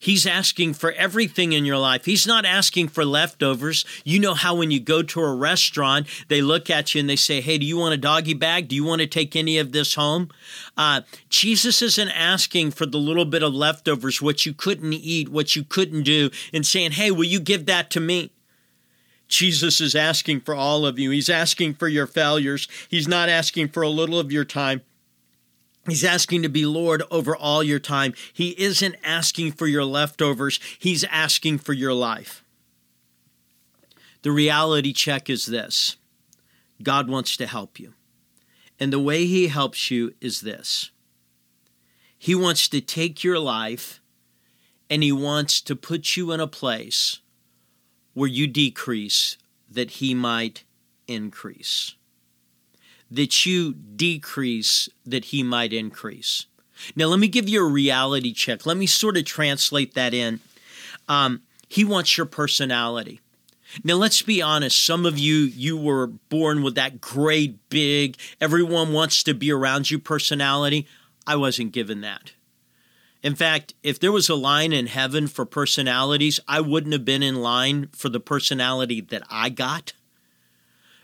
He's 0.00 0.26
asking 0.26 0.74
for 0.74 0.92
everything 0.92 1.52
in 1.52 1.66
your 1.66 1.76
life. 1.76 2.06
He's 2.06 2.26
not 2.26 2.46
asking 2.46 2.88
for 2.88 3.04
leftovers. 3.04 3.84
You 4.02 4.18
know 4.18 4.32
how 4.32 4.54
when 4.54 4.70
you 4.70 4.80
go 4.80 5.02
to 5.02 5.20
a 5.20 5.34
restaurant, 5.34 6.06
they 6.28 6.40
look 6.40 6.70
at 6.70 6.94
you 6.94 7.00
and 7.00 7.08
they 7.08 7.16
say, 7.16 7.42
Hey, 7.42 7.58
do 7.58 7.66
you 7.66 7.76
want 7.76 7.92
a 7.92 7.98
doggy 7.98 8.32
bag? 8.32 8.68
Do 8.68 8.74
you 8.74 8.82
want 8.82 9.02
to 9.02 9.06
take 9.06 9.36
any 9.36 9.58
of 9.58 9.72
this 9.72 9.96
home? 9.96 10.30
Uh, 10.74 11.02
Jesus 11.28 11.82
isn't 11.82 12.08
asking 12.08 12.70
for 12.70 12.86
the 12.86 12.96
little 12.96 13.26
bit 13.26 13.42
of 13.42 13.52
leftovers, 13.52 14.22
what 14.22 14.46
you 14.46 14.54
couldn't 14.54 14.94
eat, 14.94 15.28
what 15.28 15.54
you 15.54 15.64
couldn't 15.64 16.04
do, 16.04 16.30
and 16.54 16.66
saying, 16.66 16.92
Hey, 16.92 17.10
will 17.10 17.24
you 17.24 17.38
give 17.38 17.66
that 17.66 17.90
to 17.90 18.00
me? 18.00 18.32
Jesus 19.30 19.80
is 19.80 19.94
asking 19.94 20.40
for 20.40 20.54
all 20.54 20.84
of 20.84 20.98
you. 20.98 21.10
He's 21.10 21.30
asking 21.30 21.74
for 21.74 21.88
your 21.88 22.06
failures. 22.06 22.68
He's 22.88 23.08
not 23.08 23.28
asking 23.28 23.68
for 23.68 23.82
a 23.82 23.88
little 23.88 24.18
of 24.18 24.32
your 24.32 24.44
time. 24.44 24.82
He's 25.86 26.04
asking 26.04 26.42
to 26.42 26.48
be 26.48 26.66
Lord 26.66 27.02
over 27.10 27.34
all 27.34 27.62
your 27.62 27.78
time. 27.78 28.12
He 28.32 28.60
isn't 28.60 28.96
asking 29.02 29.52
for 29.52 29.66
your 29.66 29.84
leftovers, 29.84 30.60
He's 30.78 31.04
asking 31.04 31.58
for 31.58 31.72
your 31.72 31.94
life. 31.94 32.44
The 34.22 34.32
reality 34.32 34.92
check 34.92 35.30
is 35.30 35.46
this 35.46 35.96
God 36.82 37.08
wants 37.08 37.36
to 37.38 37.46
help 37.46 37.80
you. 37.80 37.94
And 38.78 38.92
the 38.92 39.00
way 39.00 39.26
He 39.26 39.46
helps 39.46 39.90
you 39.90 40.14
is 40.20 40.42
this 40.42 40.90
He 42.18 42.34
wants 42.34 42.68
to 42.68 42.80
take 42.80 43.24
your 43.24 43.38
life 43.38 44.00
and 44.90 45.02
He 45.02 45.12
wants 45.12 45.60
to 45.62 45.76
put 45.76 46.16
you 46.16 46.32
in 46.32 46.40
a 46.40 46.46
place 46.46 47.20
where 48.14 48.28
you 48.28 48.46
decrease 48.46 49.36
that 49.70 49.92
he 49.92 50.14
might 50.14 50.64
increase. 51.06 51.94
That 53.10 53.44
you 53.44 53.72
decrease 53.72 54.88
that 55.04 55.26
he 55.26 55.42
might 55.42 55.72
increase. 55.72 56.46
Now, 56.96 57.06
let 57.06 57.18
me 57.18 57.28
give 57.28 57.48
you 57.48 57.64
a 57.64 57.68
reality 57.68 58.32
check. 58.32 58.64
Let 58.64 58.76
me 58.76 58.86
sort 58.86 59.16
of 59.16 59.24
translate 59.24 59.94
that 59.94 60.14
in. 60.14 60.40
Um, 61.08 61.42
he 61.68 61.84
wants 61.84 62.16
your 62.16 62.26
personality. 62.26 63.20
Now, 63.84 63.94
let's 63.94 64.22
be 64.22 64.42
honest. 64.42 64.84
Some 64.84 65.06
of 65.06 65.18
you, 65.18 65.36
you 65.36 65.76
were 65.76 66.06
born 66.06 66.62
with 66.62 66.74
that 66.74 67.00
great, 67.00 67.68
big, 67.68 68.16
everyone 68.40 68.92
wants 68.92 69.22
to 69.24 69.34
be 69.34 69.52
around 69.52 69.90
you 69.90 69.98
personality. 69.98 70.86
I 71.26 71.36
wasn't 71.36 71.72
given 71.72 72.00
that. 72.00 72.32
In 73.22 73.34
fact, 73.34 73.74
if 73.82 74.00
there 74.00 74.12
was 74.12 74.28
a 74.28 74.34
line 74.34 74.72
in 74.72 74.86
heaven 74.86 75.26
for 75.26 75.44
personalities, 75.44 76.40
I 76.48 76.60
wouldn't 76.60 76.94
have 76.94 77.04
been 77.04 77.22
in 77.22 77.36
line 77.36 77.88
for 77.92 78.08
the 78.08 78.20
personality 78.20 79.00
that 79.02 79.22
I 79.30 79.50
got 79.50 79.92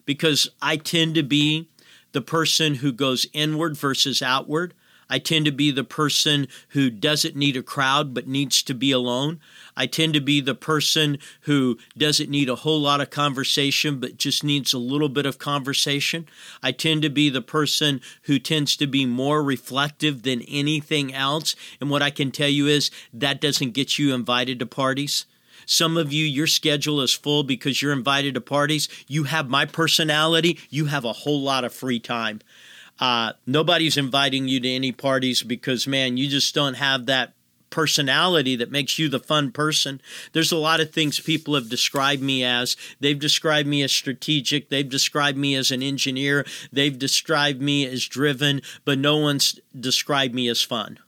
because 0.06 0.48
I 0.62 0.78
tend 0.78 1.14
to 1.16 1.22
be 1.22 1.68
the 2.12 2.22
person 2.22 2.76
who 2.76 2.92
goes 2.92 3.26
inward 3.34 3.76
versus 3.76 4.22
outward. 4.22 4.72
I 5.08 5.18
tend 5.18 5.44
to 5.44 5.52
be 5.52 5.70
the 5.70 5.84
person 5.84 6.48
who 6.70 6.90
doesn't 6.90 7.36
need 7.36 7.56
a 7.56 7.62
crowd 7.62 8.12
but 8.12 8.26
needs 8.26 8.62
to 8.64 8.74
be 8.74 8.90
alone. 8.90 9.40
I 9.76 9.86
tend 9.86 10.14
to 10.14 10.20
be 10.20 10.40
the 10.40 10.54
person 10.54 11.18
who 11.42 11.78
doesn't 11.96 12.30
need 12.30 12.48
a 12.48 12.56
whole 12.56 12.80
lot 12.80 13.00
of 13.00 13.10
conversation 13.10 14.00
but 14.00 14.16
just 14.16 14.42
needs 14.42 14.72
a 14.72 14.78
little 14.78 15.08
bit 15.08 15.26
of 15.26 15.38
conversation. 15.38 16.26
I 16.62 16.72
tend 16.72 17.02
to 17.02 17.10
be 17.10 17.28
the 17.28 17.42
person 17.42 18.00
who 18.22 18.38
tends 18.38 18.76
to 18.78 18.86
be 18.86 19.06
more 19.06 19.42
reflective 19.42 20.22
than 20.22 20.42
anything 20.42 21.14
else. 21.14 21.54
And 21.80 21.90
what 21.90 22.02
I 22.02 22.10
can 22.10 22.30
tell 22.30 22.48
you 22.48 22.66
is 22.66 22.90
that 23.12 23.40
doesn't 23.40 23.72
get 23.72 23.98
you 23.98 24.14
invited 24.14 24.58
to 24.58 24.66
parties. 24.66 25.26
Some 25.66 25.96
of 25.96 26.12
you, 26.12 26.24
your 26.24 26.46
schedule 26.46 27.00
is 27.00 27.12
full 27.12 27.42
because 27.42 27.82
you're 27.82 27.92
invited 27.92 28.34
to 28.34 28.40
parties. 28.40 28.88
You 29.08 29.24
have 29.24 29.48
my 29.48 29.66
personality, 29.66 30.58
you 30.70 30.86
have 30.86 31.04
a 31.04 31.12
whole 31.12 31.42
lot 31.42 31.64
of 31.64 31.74
free 31.74 31.98
time. 31.98 32.40
Uh, 32.98 33.32
nobody's 33.46 33.96
inviting 33.96 34.48
you 34.48 34.60
to 34.60 34.68
any 34.68 34.92
parties 34.92 35.42
because, 35.42 35.86
man, 35.86 36.16
you 36.16 36.28
just 36.28 36.54
don't 36.54 36.74
have 36.74 37.06
that 37.06 37.34
personality 37.68 38.56
that 38.56 38.70
makes 38.70 38.98
you 38.98 39.08
the 39.08 39.18
fun 39.18 39.52
person. 39.52 40.00
There's 40.32 40.52
a 40.52 40.56
lot 40.56 40.80
of 40.80 40.92
things 40.92 41.20
people 41.20 41.54
have 41.54 41.68
described 41.68 42.22
me 42.22 42.42
as. 42.42 42.76
They've 43.00 43.18
described 43.18 43.68
me 43.68 43.82
as 43.82 43.92
strategic. 43.92 44.70
They've 44.70 44.88
described 44.88 45.36
me 45.36 45.54
as 45.54 45.70
an 45.70 45.82
engineer. 45.82 46.46
They've 46.72 46.98
described 46.98 47.60
me 47.60 47.86
as 47.86 48.06
driven, 48.06 48.62
but 48.84 48.98
no 48.98 49.18
one's 49.18 49.60
described 49.78 50.34
me 50.34 50.48
as 50.48 50.62
fun. 50.62 50.98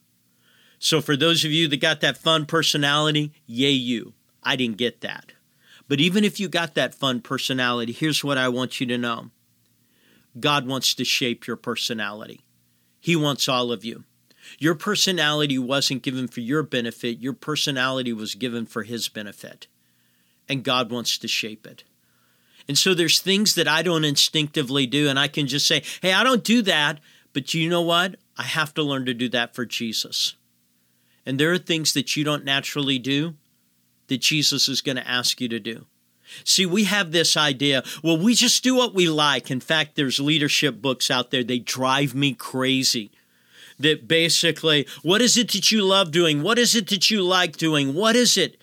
So 0.79 1.01
for 1.01 1.17
those 1.17 1.45
of 1.45 1.51
you 1.51 1.69
that 1.69 1.81
got 1.81 2.01
that 2.03 2.19
fun 2.19 2.47
personality, 2.47 3.33
yay 3.47 3.71
you. 3.71 4.13
I 4.43 4.57
didn't 4.57 4.77
get 4.77 5.01
that. 5.01 5.33
But 5.89 6.01
even 6.01 6.23
if 6.23 6.39
you 6.39 6.49
got 6.49 6.75
that 6.75 6.95
fun 6.95 7.21
personality, 7.21 7.93
here's 7.93 8.23
what 8.23 8.39
I 8.39 8.49
want 8.49 8.79
you 8.81 8.87
to 8.89 8.99
know. 8.99 9.31
God 10.41 10.67
wants 10.67 10.95
to 10.95 11.05
shape 11.05 11.47
your 11.47 11.57
personality. 11.57 12.45
He 13.01 13.17
wants 13.17 13.49
all 13.49 13.73
of 13.73 13.85
you. 13.85 14.05
Your 14.59 14.75
personality 14.75 15.59
wasn't 15.59 16.03
given 16.03 16.27
for 16.27 16.41
your 16.41 16.63
benefit, 16.63 17.21
your 17.21 17.35
personality 17.35 18.13
was 18.13 18.35
given 18.35 18.67
for 18.67 18.83
His 18.83 19.09
benefit. 19.09 19.67
And 20.49 20.65
God 20.65 20.91
wants 20.91 21.19
to 21.19 21.29
shape 21.29 21.67
it. 21.67 21.85
And 22.67 22.77
so 22.77 22.95
there's 22.95 23.21
things 23.21 23.55
that 23.55 23.69
I 23.69 23.83
don't 23.83 24.05
instinctively 24.05 24.87
do, 24.87 25.09
and 25.09 25.19
I 25.19 25.29
can 25.29 25.47
just 25.47 25.67
say, 25.67 25.83
hey, 26.03 26.13
I 26.13 26.23
don't 26.23 26.45
do 26.45 26.63
that. 26.63 27.01
But 27.33 27.53
you 27.55 27.69
know 27.69 27.83
what? 27.83 28.17
I 28.37 28.43
have 28.43 28.75
to 28.75 28.83
learn 28.83 29.07
to 29.07 29.15
do 29.15 29.29
that 29.31 29.55
for 29.55 29.67
Jesus. 29.67 30.35
And 31.27 31.39
there 31.39 31.53
are 31.53 31.59
things 31.59 31.93
that 31.93 32.17
you 32.17 32.25
don't 32.25 32.45
naturally 32.45 32.99
do 32.99 33.35
that 34.07 34.21
Jesus 34.21 34.69
is 34.69 34.81
going 34.81 34.97
to 34.97 35.09
ask 35.09 35.41
you 35.41 35.49
to 35.49 35.61
do. 35.61 35.87
See, 36.45 36.67
we 36.67 36.85
have 36.85 37.13
this 37.13 37.37
idea, 37.37 37.83
well, 38.03 38.19
we 38.19 38.35
just 38.35 38.63
do 38.63 38.75
what 38.75 38.95
we 38.95 39.09
like. 39.09 39.51
In 39.51 39.61
fact, 39.61 39.97
there's 39.97 40.21
leadership 40.21 40.81
books 40.81 41.11
out 41.11 41.31
there, 41.31 41.45
they 41.45 41.59
drive 41.59 42.15
me 42.15 42.35
crazy. 42.35 43.11
That 43.79 44.09
basically, 44.09 44.89
what 45.03 45.23
is 45.23 45.39
it 45.39 45.53
that 45.53 45.71
you 45.71 45.85
love 45.85 46.11
doing? 46.11 46.43
What 46.43 46.59
is 46.59 46.75
it 46.75 46.89
that 46.89 47.11
you 47.11 47.23
like 47.23 47.57
doing? 47.57 47.95
What 47.95 48.17
is 48.17 48.37
it? 48.37 48.61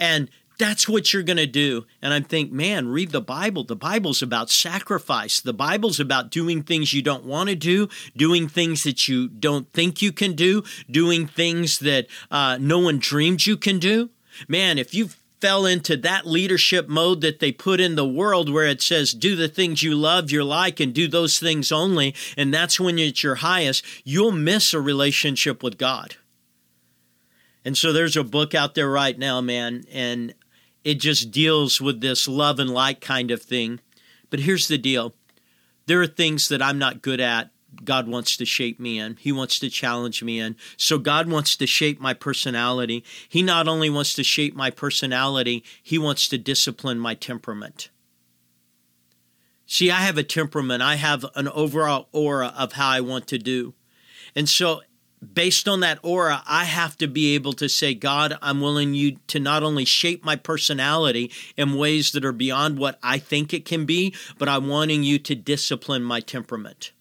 And 0.00 0.30
that's 0.58 0.88
what 0.88 1.12
you're 1.12 1.22
going 1.22 1.36
to 1.36 1.46
do. 1.46 1.84
And 2.00 2.12
I 2.12 2.20
think, 2.20 2.52
man, 2.52 2.88
read 2.88 3.10
the 3.10 3.20
Bible. 3.20 3.64
The 3.64 3.76
Bible's 3.76 4.22
about 4.22 4.50
sacrifice. 4.50 5.40
The 5.40 5.52
Bible's 5.52 6.00
about 6.00 6.30
doing 6.30 6.62
things 6.62 6.92
you 6.92 7.02
don't 7.02 7.24
want 7.24 7.48
to 7.50 7.56
do, 7.56 7.88
doing 8.16 8.48
things 8.48 8.84
that 8.84 9.08
you 9.08 9.28
don't 9.28 9.70
think 9.72 10.00
you 10.00 10.12
can 10.12 10.34
do, 10.34 10.62
doing 10.90 11.26
things 11.26 11.78
that 11.80 12.06
uh, 12.30 12.58
no 12.60 12.78
one 12.78 12.98
dreamed 12.98 13.46
you 13.46 13.56
can 13.56 13.78
do. 13.78 14.10
Man, 14.48 14.78
if 14.78 14.94
you've 14.94 15.20
fell 15.40 15.66
into 15.66 15.96
that 15.98 16.26
leadership 16.26 16.88
mode 16.88 17.20
that 17.20 17.38
they 17.38 17.52
put 17.52 17.80
in 17.80 17.96
the 17.96 18.08
world 18.08 18.48
where 18.48 18.66
it 18.66 18.80
says, 18.80 19.12
do 19.12 19.36
the 19.36 19.48
things 19.48 19.82
you 19.82 19.94
love, 19.94 20.30
you 20.30 20.42
like, 20.42 20.80
and 20.80 20.94
do 20.94 21.06
those 21.06 21.38
things 21.38 21.70
only, 21.70 22.14
and 22.36 22.52
that's 22.52 22.80
when 22.80 22.98
it's 22.98 23.22
your 23.22 23.36
highest, 23.36 23.84
you'll 24.04 24.32
miss 24.32 24.72
a 24.72 24.80
relationship 24.80 25.62
with 25.62 25.76
God. 25.76 26.16
And 27.64 27.76
so 27.76 27.92
there's 27.92 28.16
a 28.16 28.24
book 28.24 28.54
out 28.54 28.74
there 28.74 28.90
right 28.90 29.18
now, 29.18 29.40
man, 29.40 29.84
and 29.92 30.34
it 30.84 31.00
just 31.00 31.30
deals 31.30 31.80
with 31.80 32.00
this 32.00 32.28
love 32.28 32.58
and 32.58 32.70
like 32.70 33.00
kind 33.00 33.30
of 33.30 33.42
thing. 33.42 33.80
But 34.30 34.40
here's 34.40 34.68
the 34.68 34.78
deal 34.78 35.14
there 35.86 36.00
are 36.00 36.06
things 36.06 36.48
that 36.48 36.62
I'm 36.62 36.78
not 36.78 37.02
good 37.02 37.20
at 37.20 37.50
God 37.82 38.08
wants 38.08 38.36
to 38.36 38.44
shape 38.44 38.78
me 38.78 38.98
in. 38.98 39.16
He 39.16 39.32
wants 39.32 39.58
to 39.60 39.70
challenge 39.70 40.22
me 40.22 40.38
in. 40.38 40.56
So 40.76 40.98
God 40.98 41.28
wants 41.28 41.56
to 41.56 41.66
shape 41.66 42.00
my 42.00 42.14
personality. 42.14 43.04
He 43.28 43.42
not 43.42 43.68
only 43.68 43.90
wants 43.90 44.14
to 44.14 44.24
shape 44.24 44.54
my 44.54 44.70
personality, 44.70 45.64
He 45.82 45.98
wants 45.98 46.28
to 46.28 46.38
discipline 46.38 46.98
my 46.98 47.14
temperament. 47.14 47.90
See, 49.66 49.90
I 49.90 50.00
have 50.00 50.18
a 50.18 50.22
temperament, 50.22 50.82
I 50.82 50.96
have 50.96 51.24
an 51.34 51.48
overall 51.48 52.08
aura 52.12 52.52
of 52.56 52.72
how 52.72 52.90
I 52.90 53.00
want 53.00 53.26
to 53.28 53.38
do. 53.38 53.74
And 54.36 54.48
so, 54.48 54.82
based 55.32 55.66
on 55.68 55.80
that 55.80 55.98
aura, 56.02 56.42
I 56.46 56.64
have 56.64 56.98
to 56.98 57.06
be 57.06 57.34
able 57.34 57.54
to 57.54 57.68
say, 57.68 57.94
God, 57.94 58.36
I'm 58.42 58.60
willing 58.60 58.94
you 58.94 59.16
to 59.28 59.40
not 59.40 59.62
only 59.62 59.84
shape 59.84 60.24
my 60.24 60.36
personality 60.36 61.30
in 61.56 61.78
ways 61.78 62.12
that 62.12 62.24
are 62.24 62.32
beyond 62.32 62.78
what 62.78 62.98
I 63.02 63.18
think 63.18 63.54
it 63.54 63.64
can 63.64 63.86
be, 63.86 64.14
but 64.38 64.48
I'm 64.48 64.68
wanting 64.68 65.02
you 65.02 65.18
to 65.20 65.34
discipline 65.34 66.02
my 66.02 66.20
temperament. 66.20 66.92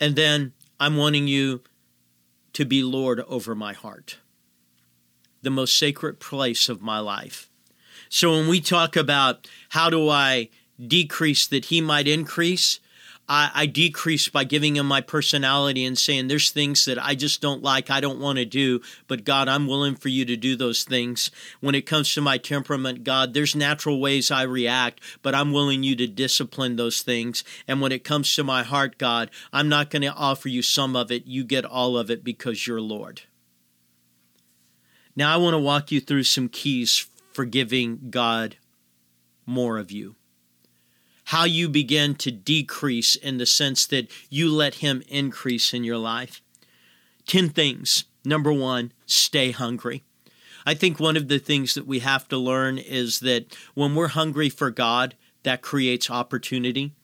And 0.00 0.16
then 0.16 0.54
I'm 0.80 0.96
wanting 0.96 1.28
you 1.28 1.62
to 2.54 2.64
be 2.64 2.82
Lord 2.82 3.20
over 3.20 3.54
my 3.54 3.74
heart, 3.74 4.18
the 5.42 5.50
most 5.50 5.78
sacred 5.78 6.18
place 6.18 6.68
of 6.68 6.80
my 6.80 6.98
life. 6.98 7.50
So 8.08 8.32
when 8.32 8.48
we 8.48 8.60
talk 8.60 8.96
about 8.96 9.46
how 9.68 9.90
do 9.90 10.08
I 10.08 10.48
decrease 10.84 11.46
that 11.46 11.66
he 11.66 11.80
might 11.80 12.08
increase, 12.08 12.80
I, 13.30 13.52
I 13.54 13.66
decrease 13.66 14.28
by 14.28 14.42
giving 14.42 14.74
him 14.76 14.86
my 14.86 15.00
personality 15.00 15.84
and 15.84 15.96
saying 15.96 16.26
there's 16.26 16.50
things 16.50 16.84
that 16.86 17.02
I 17.02 17.14
just 17.14 17.40
don't 17.40 17.62
like, 17.62 17.88
I 17.88 18.00
don't 18.00 18.18
want 18.18 18.38
to 18.38 18.44
do, 18.44 18.80
but 19.06 19.24
God, 19.24 19.48
I'm 19.48 19.68
willing 19.68 19.94
for 19.94 20.08
you 20.08 20.24
to 20.24 20.36
do 20.36 20.56
those 20.56 20.82
things. 20.82 21.30
When 21.60 21.76
it 21.76 21.86
comes 21.86 22.12
to 22.14 22.20
my 22.20 22.38
temperament, 22.38 23.04
God, 23.04 23.32
there's 23.32 23.54
natural 23.54 24.00
ways 24.00 24.32
I 24.32 24.42
react, 24.42 25.00
but 25.22 25.32
I'm 25.32 25.52
willing 25.52 25.84
you 25.84 25.94
to 25.94 26.08
discipline 26.08 26.74
those 26.74 27.02
things. 27.02 27.44
And 27.68 27.80
when 27.80 27.92
it 27.92 28.02
comes 28.02 28.34
to 28.34 28.42
my 28.42 28.64
heart, 28.64 28.98
God, 28.98 29.30
I'm 29.52 29.68
not 29.68 29.90
going 29.90 30.02
to 30.02 30.08
offer 30.08 30.48
you 30.48 30.60
some 30.60 30.96
of 30.96 31.12
it. 31.12 31.28
You 31.28 31.44
get 31.44 31.64
all 31.64 31.96
of 31.96 32.10
it 32.10 32.24
because 32.24 32.66
you're 32.66 32.80
Lord. 32.80 33.22
Now, 35.14 35.32
I 35.32 35.36
want 35.36 35.54
to 35.54 35.58
walk 35.58 35.92
you 35.92 36.00
through 36.00 36.24
some 36.24 36.48
keys 36.48 37.06
for 37.32 37.44
giving 37.44 38.10
God 38.10 38.56
more 39.46 39.78
of 39.78 39.92
you 39.92 40.16
how 41.30 41.44
you 41.44 41.68
begin 41.68 42.12
to 42.12 42.28
decrease 42.28 43.14
in 43.14 43.38
the 43.38 43.46
sense 43.46 43.86
that 43.86 44.10
you 44.28 44.50
let 44.52 44.74
Him 44.76 45.00
increase 45.06 45.72
in 45.72 45.84
your 45.84 45.96
life. 45.96 46.42
10 47.28 47.50
things. 47.50 48.02
Number 48.24 48.52
one, 48.52 48.92
stay 49.06 49.52
hungry. 49.52 50.02
I 50.66 50.74
think 50.74 50.98
one 50.98 51.16
of 51.16 51.28
the 51.28 51.38
things 51.38 51.74
that 51.74 51.86
we 51.86 52.00
have 52.00 52.26
to 52.28 52.36
learn 52.36 52.78
is 52.78 53.20
that 53.20 53.56
when 53.74 53.94
we're 53.94 54.08
hungry 54.08 54.48
for 54.48 54.72
God, 54.72 55.14
that 55.44 55.62
creates 55.62 56.10
opportunity. 56.10 56.94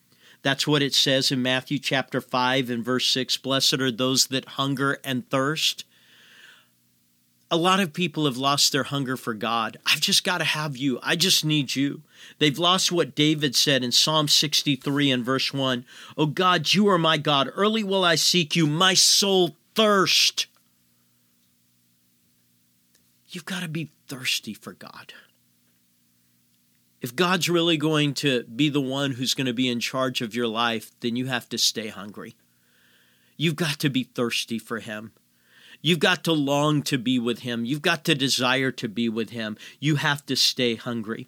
That's 0.41 0.67
what 0.67 0.81
it 0.81 0.93
says 0.93 1.31
in 1.31 1.41
Matthew 1.41 1.79
chapter 1.79 2.19
5 2.19 2.69
and 2.69 2.83
verse 2.83 3.07
6 3.07 3.37
Blessed 3.37 3.75
are 3.75 3.91
those 3.91 4.27
that 4.27 4.45
hunger 4.59 4.99
and 5.05 5.29
thirst 5.29 5.85
a 7.49 7.57
lot 7.57 7.79
of 7.79 7.93
people 7.93 8.25
have 8.25 8.37
lost 8.37 8.71
their 8.71 8.83
hunger 8.83 9.15
for 9.15 9.33
God. 9.33 9.77
I've 9.85 10.01
just 10.01 10.23
got 10.23 10.39
to 10.39 10.43
have 10.43 10.75
you. 10.75 10.99
I 11.01 11.15
just 11.15 11.45
need 11.45 11.75
you. 11.75 12.01
They've 12.39 12.59
lost 12.59 12.91
what 12.91 13.15
David 13.15 13.55
said 13.55 13.83
in 13.83 13.91
Psalm 13.91 14.27
63 14.27 15.11
and 15.11 15.23
verse 15.23 15.53
1. 15.53 15.85
Oh 16.17 16.25
God, 16.25 16.73
you 16.73 16.87
are 16.89 16.97
my 16.97 17.17
God. 17.17 17.49
Early 17.55 17.83
will 17.83 18.03
I 18.03 18.15
seek 18.15 18.55
you. 18.55 18.67
My 18.67 18.93
soul 18.93 19.55
thirst. 19.75 20.47
You've 23.29 23.45
got 23.45 23.61
to 23.61 23.69
be 23.69 23.91
thirsty 24.07 24.53
for 24.53 24.73
God. 24.73 25.13
If 27.01 27.15
God's 27.15 27.49
really 27.49 27.77
going 27.77 28.13
to 28.15 28.43
be 28.43 28.69
the 28.69 28.81
one 28.81 29.11
who's 29.11 29.33
going 29.33 29.47
to 29.47 29.53
be 29.53 29.69
in 29.69 29.79
charge 29.79 30.21
of 30.21 30.35
your 30.35 30.47
life, 30.47 30.91
then 30.99 31.15
you 31.15 31.27
have 31.27 31.47
to 31.49 31.57
stay 31.57 31.87
hungry. 31.87 32.35
You've 33.37 33.55
got 33.55 33.79
to 33.79 33.89
be 33.89 34.03
thirsty 34.03 34.57
for 34.57 34.79
Him. 34.79 35.11
You've 35.81 35.99
got 35.99 36.23
to 36.25 36.33
long 36.33 36.81
to 36.83 36.97
be 36.97 37.19
with 37.19 37.39
Him. 37.39 37.65
You've 37.65 37.81
got 37.81 38.03
to 38.05 38.15
desire 38.15 38.71
to 38.71 38.87
be 38.87 39.09
with 39.09 39.29
Him. 39.29 39.57
You 39.79 39.97
have 39.97 40.25
to 40.25 40.35
stay 40.35 40.75
hungry. 40.75 41.27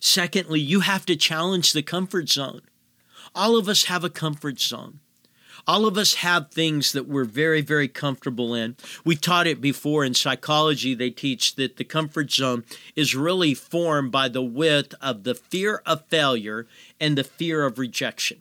Secondly, 0.00 0.60
you 0.60 0.80
have 0.80 1.06
to 1.06 1.16
challenge 1.16 1.72
the 1.72 1.82
comfort 1.82 2.28
zone. 2.28 2.62
All 3.34 3.56
of 3.56 3.68
us 3.68 3.84
have 3.84 4.04
a 4.04 4.10
comfort 4.10 4.60
zone. 4.60 5.00
All 5.66 5.86
of 5.86 5.96
us 5.96 6.14
have 6.14 6.50
things 6.50 6.92
that 6.92 7.06
we're 7.06 7.24
very, 7.24 7.60
very 7.60 7.86
comfortable 7.86 8.52
in. 8.52 8.76
We 9.04 9.14
taught 9.14 9.46
it 9.46 9.60
before 9.60 10.04
in 10.04 10.14
psychology. 10.14 10.94
They 10.94 11.10
teach 11.10 11.54
that 11.54 11.76
the 11.76 11.84
comfort 11.84 12.32
zone 12.32 12.64
is 12.96 13.14
really 13.14 13.54
formed 13.54 14.10
by 14.10 14.28
the 14.28 14.42
width 14.42 14.94
of 15.00 15.22
the 15.22 15.36
fear 15.36 15.82
of 15.86 16.04
failure 16.06 16.66
and 17.00 17.16
the 17.16 17.24
fear 17.24 17.64
of 17.64 17.78
rejection. 17.78 18.38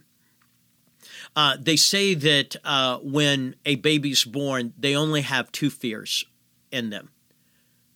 Uh, 1.36 1.56
they 1.60 1.78
say 1.78 2.14
that 2.14 2.56
uh, 2.64 2.98
when 2.98 3.56
a 3.66 3.76
baby's 3.76 4.26
born, 4.26 4.74
they 4.78 4.96
only 4.96 5.22
have 5.22 5.52
two 5.52 5.70
fears 5.70 6.26
in 6.72 6.90
them 6.90 7.10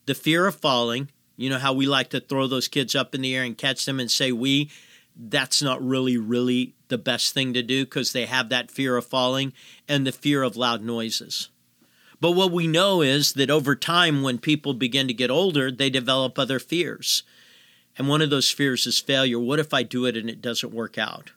the 0.05 0.15
fear 0.15 0.45
of 0.45 0.55
falling. 0.55 1.09
You 1.35 1.49
know 1.49 1.57
how 1.57 1.73
we 1.73 1.87
like 1.87 2.11
to 2.11 2.19
throw 2.19 2.47
those 2.47 2.67
kids 2.67 2.95
up 2.95 3.13
in 3.13 3.21
the 3.21 3.35
air 3.35 3.43
and 3.43 3.57
catch 3.57 3.85
them 3.85 3.99
and 3.99 4.09
say, 4.09 4.31
we, 4.31 4.69
that's 5.15 5.61
not 5.61 5.85
really, 5.85 6.17
really 6.17 6.75
the 6.87 6.97
best 6.97 7.33
thing 7.33 7.53
to 7.53 7.63
do 7.63 7.85
because 7.85 8.13
they 8.13 8.25
have 8.25 8.49
that 8.49 8.71
fear 8.71 8.95
of 8.95 9.05
falling 9.05 9.51
and 9.87 10.05
the 10.05 10.11
fear 10.11 10.43
of 10.43 10.55
loud 10.55 10.81
noises. 10.81 11.49
But 12.21 12.31
what 12.31 12.51
we 12.51 12.67
know 12.67 13.01
is 13.01 13.33
that 13.33 13.49
over 13.49 13.75
time, 13.75 14.21
when 14.21 14.37
people 14.37 14.73
begin 14.73 15.07
to 15.07 15.13
get 15.13 15.29
older, 15.29 15.71
they 15.71 15.89
develop 15.89 16.39
other 16.39 16.59
fears. 16.59 17.23
And 17.97 18.07
one 18.07 18.21
of 18.21 18.29
those 18.29 18.51
fears 18.51 18.87
is 18.87 18.99
failure. 18.99 19.39
What 19.39 19.59
if 19.59 19.73
I 19.73 19.83
do 19.83 20.05
it 20.05 20.15
and 20.15 20.29
it 20.29 20.41
doesn't 20.41 20.73
work 20.73 20.97
out? 20.97 21.31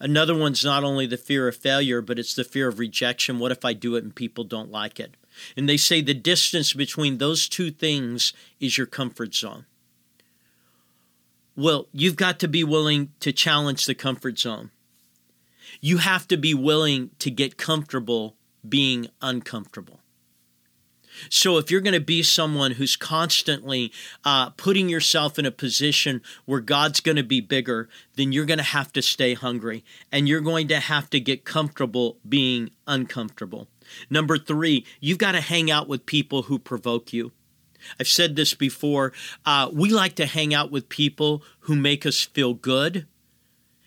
Another 0.00 0.34
one's 0.34 0.64
not 0.64 0.82
only 0.82 1.06
the 1.06 1.18
fear 1.18 1.46
of 1.46 1.56
failure, 1.56 2.00
but 2.00 2.18
it's 2.18 2.34
the 2.34 2.42
fear 2.42 2.68
of 2.68 2.78
rejection. 2.78 3.38
What 3.38 3.52
if 3.52 3.64
I 3.64 3.74
do 3.74 3.96
it 3.96 4.04
and 4.04 4.14
people 4.14 4.44
don't 4.44 4.70
like 4.70 4.98
it? 4.98 5.14
And 5.56 5.68
they 5.68 5.76
say 5.76 6.00
the 6.00 6.14
distance 6.14 6.72
between 6.72 7.18
those 7.18 7.48
two 7.48 7.70
things 7.70 8.32
is 8.58 8.78
your 8.78 8.86
comfort 8.86 9.34
zone. 9.34 9.66
Well, 11.54 11.88
you've 11.92 12.16
got 12.16 12.40
to 12.40 12.48
be 12.48 12.64
willing 12.64 13.12
to 13.20 13.32
challenge 13.32 13.84
the 13.84 13.94
comfort 13.94 14.38
zone. 14.38 14.70
You 15.82 15.98
have 15.98 16.26
to 16.28 16.38
be 16.38 16.54
willing 16.54 17.10
to 17.18 17.30
get 17.30 17.58
comfortable 17.58 18.36
being 18.66 19.08
uncomfortable. 19.20 20.00
So, 21.28 21.58
if 21.58 21.70
you're 21.70 21.80
going 21.80 21.94
to 21.94 22.00
be 22.00 22.22
someone 22.22 22.72
who's 22.72 22.96
constantly 22.96 23.92
uh, 24.24 24.50
putting 24.50 24.88
yourself 24.88 25.38
in 25.38 25.46
a 25.46 25.50
position 25.50 26.22
where 26.44 26.60
God's 26.60 27.00
going 27.00 27.16
to 27.16 27.22
be 27.22 27.40
bigger, 27.40 27.88
then 28.16 28.32
you're 28.32 28.46
going 28.46 28.58
to 28.58 28.64
have 28.64 28.92
to 28.94 29.02
stay 29.02 29.34
hungry 29.34 29.84
and 30.10 30.28
you're 30.28 30.40
going 30.40 30.68
to 30.68 30.80
have 30.80 31.10
to 31.10 31.20
get 31.20 31.44
comfortable 31.44 32.18
being 32.28 32.70
uncomfortable. 32.86 33.68
Number 34.08 34.38
three, 34.38 34.86
you've 35.00 35.18
got 35.18 35.32
to 35.32 35.40
hang 35.40 35.70
out 35.70 35.88
with 35.88 36.06
people 36.06 36.42
who 36.42 36.58
provoke 36.58 37.12
you. 37.12 37.32
I've 37.98 38.08
said 38.08 38.36
this 38.36 38.54
before. 38.54 39.12
Uh, 39.44 39.70
we 39.72 39.90
like 39.90 40.14
to 40.16 40.26
hang 40.26 40.54
out 40.54 40.70
with 40.70 40.88
people 40.88 41.42
who 41.60 41.74
make 41.74 42.04
us 42.04 42.20
feel 42.22 42.54
good 42.54 43.06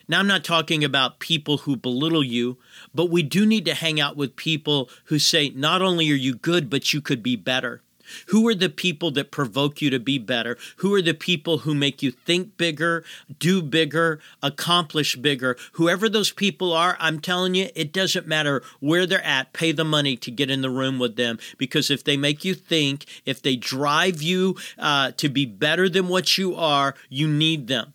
now, 0.08 0.20
I'm 0.20 0.28
not 0.28 0.44
talking 0.44 0.84
about 0.84 1.20
people 1.20 1.60
who 1.60 1.76
belittle 1.76 2.24
you, 2.24 2.58
but 2.94 3.10
we 3.10 3.24
do 3.24 3.46
need 3.46 3.66
to 3.66 3.74
hang 3.74 4.00
out 4.00 4.18
with 4.18 4.36
people 4.36 4.90
who 5.06 5.18
say, 5.18 5.50
not 5.50 5.82
only 5.82 6.12
are 6.12 6.16
you 6.16 6.36
good, 6.36 6.70
but 6.70 6.94
you 6.94 7.02
could 7.02 7.24
be 7.24 7.36
better. 7.36 7.82
Who 8.28 8.48
are 8.50 8.56
the 8.56 8.70
people 8.70 9.12
that 9.12 9.32
provoke 9.32 9.82
you 9.82 9.90
to 9.90 10.00
be 10.00 10.18
better? 10.18 10.58
Who 10.78 10.94
are 10.94 11.02
the 11.02 11.14
people 11.14 11.60
who 11.60 11.74
make 11.74 12.04
you 12.04 12.12
think 12.12 12.58
bigger, 12.58 13.06
do 13.40 13.62
bigger, 13.62 14.20
accomplish 14.42 15.16
bigger? 15.16 15.56
Whoever 15.74 16.10
those 16.10 16.32
people 16.32 16.74
are, 16.74 16.98
I'm 17.00 17.22
telling 17.22 17.56
you, 17.56 17.70
it 17.76 17.94
doesn't 17.94 18.28
matter 18.28 18.62
where 18.82 19.06
they're 19.06 19.24
at. 19.24 19.54
Pay 19.54 19.72
the 19.72 19.86
money 19.86 20.18
to 20.18 20.32
get 20.32 20.52
in 20.52 20.62
the 20.62 20.70
room 20.70 21.00
with 21.00 21.16
them 21.16 21.40
because 21.58 21.90
if 21.90 22.04
they 22.04 22.18
make 22.18 22.44
you 22.44 22.54
think, 22.54 23.06
if 23.26 23.42
they 23.42 23.56
drive 23.56 24.22
you 24.22 24.58
uh, 24.78 25.12
to 25.12 25.30
be 25.30 25.46
better 25.46 25.88
than 25.88 26.10
what 26.10 26.38
you 26.38 26.56
are, 26.56 26.96
you 27.10 27.28
need 27.28 27.68
them. 27.68 27.94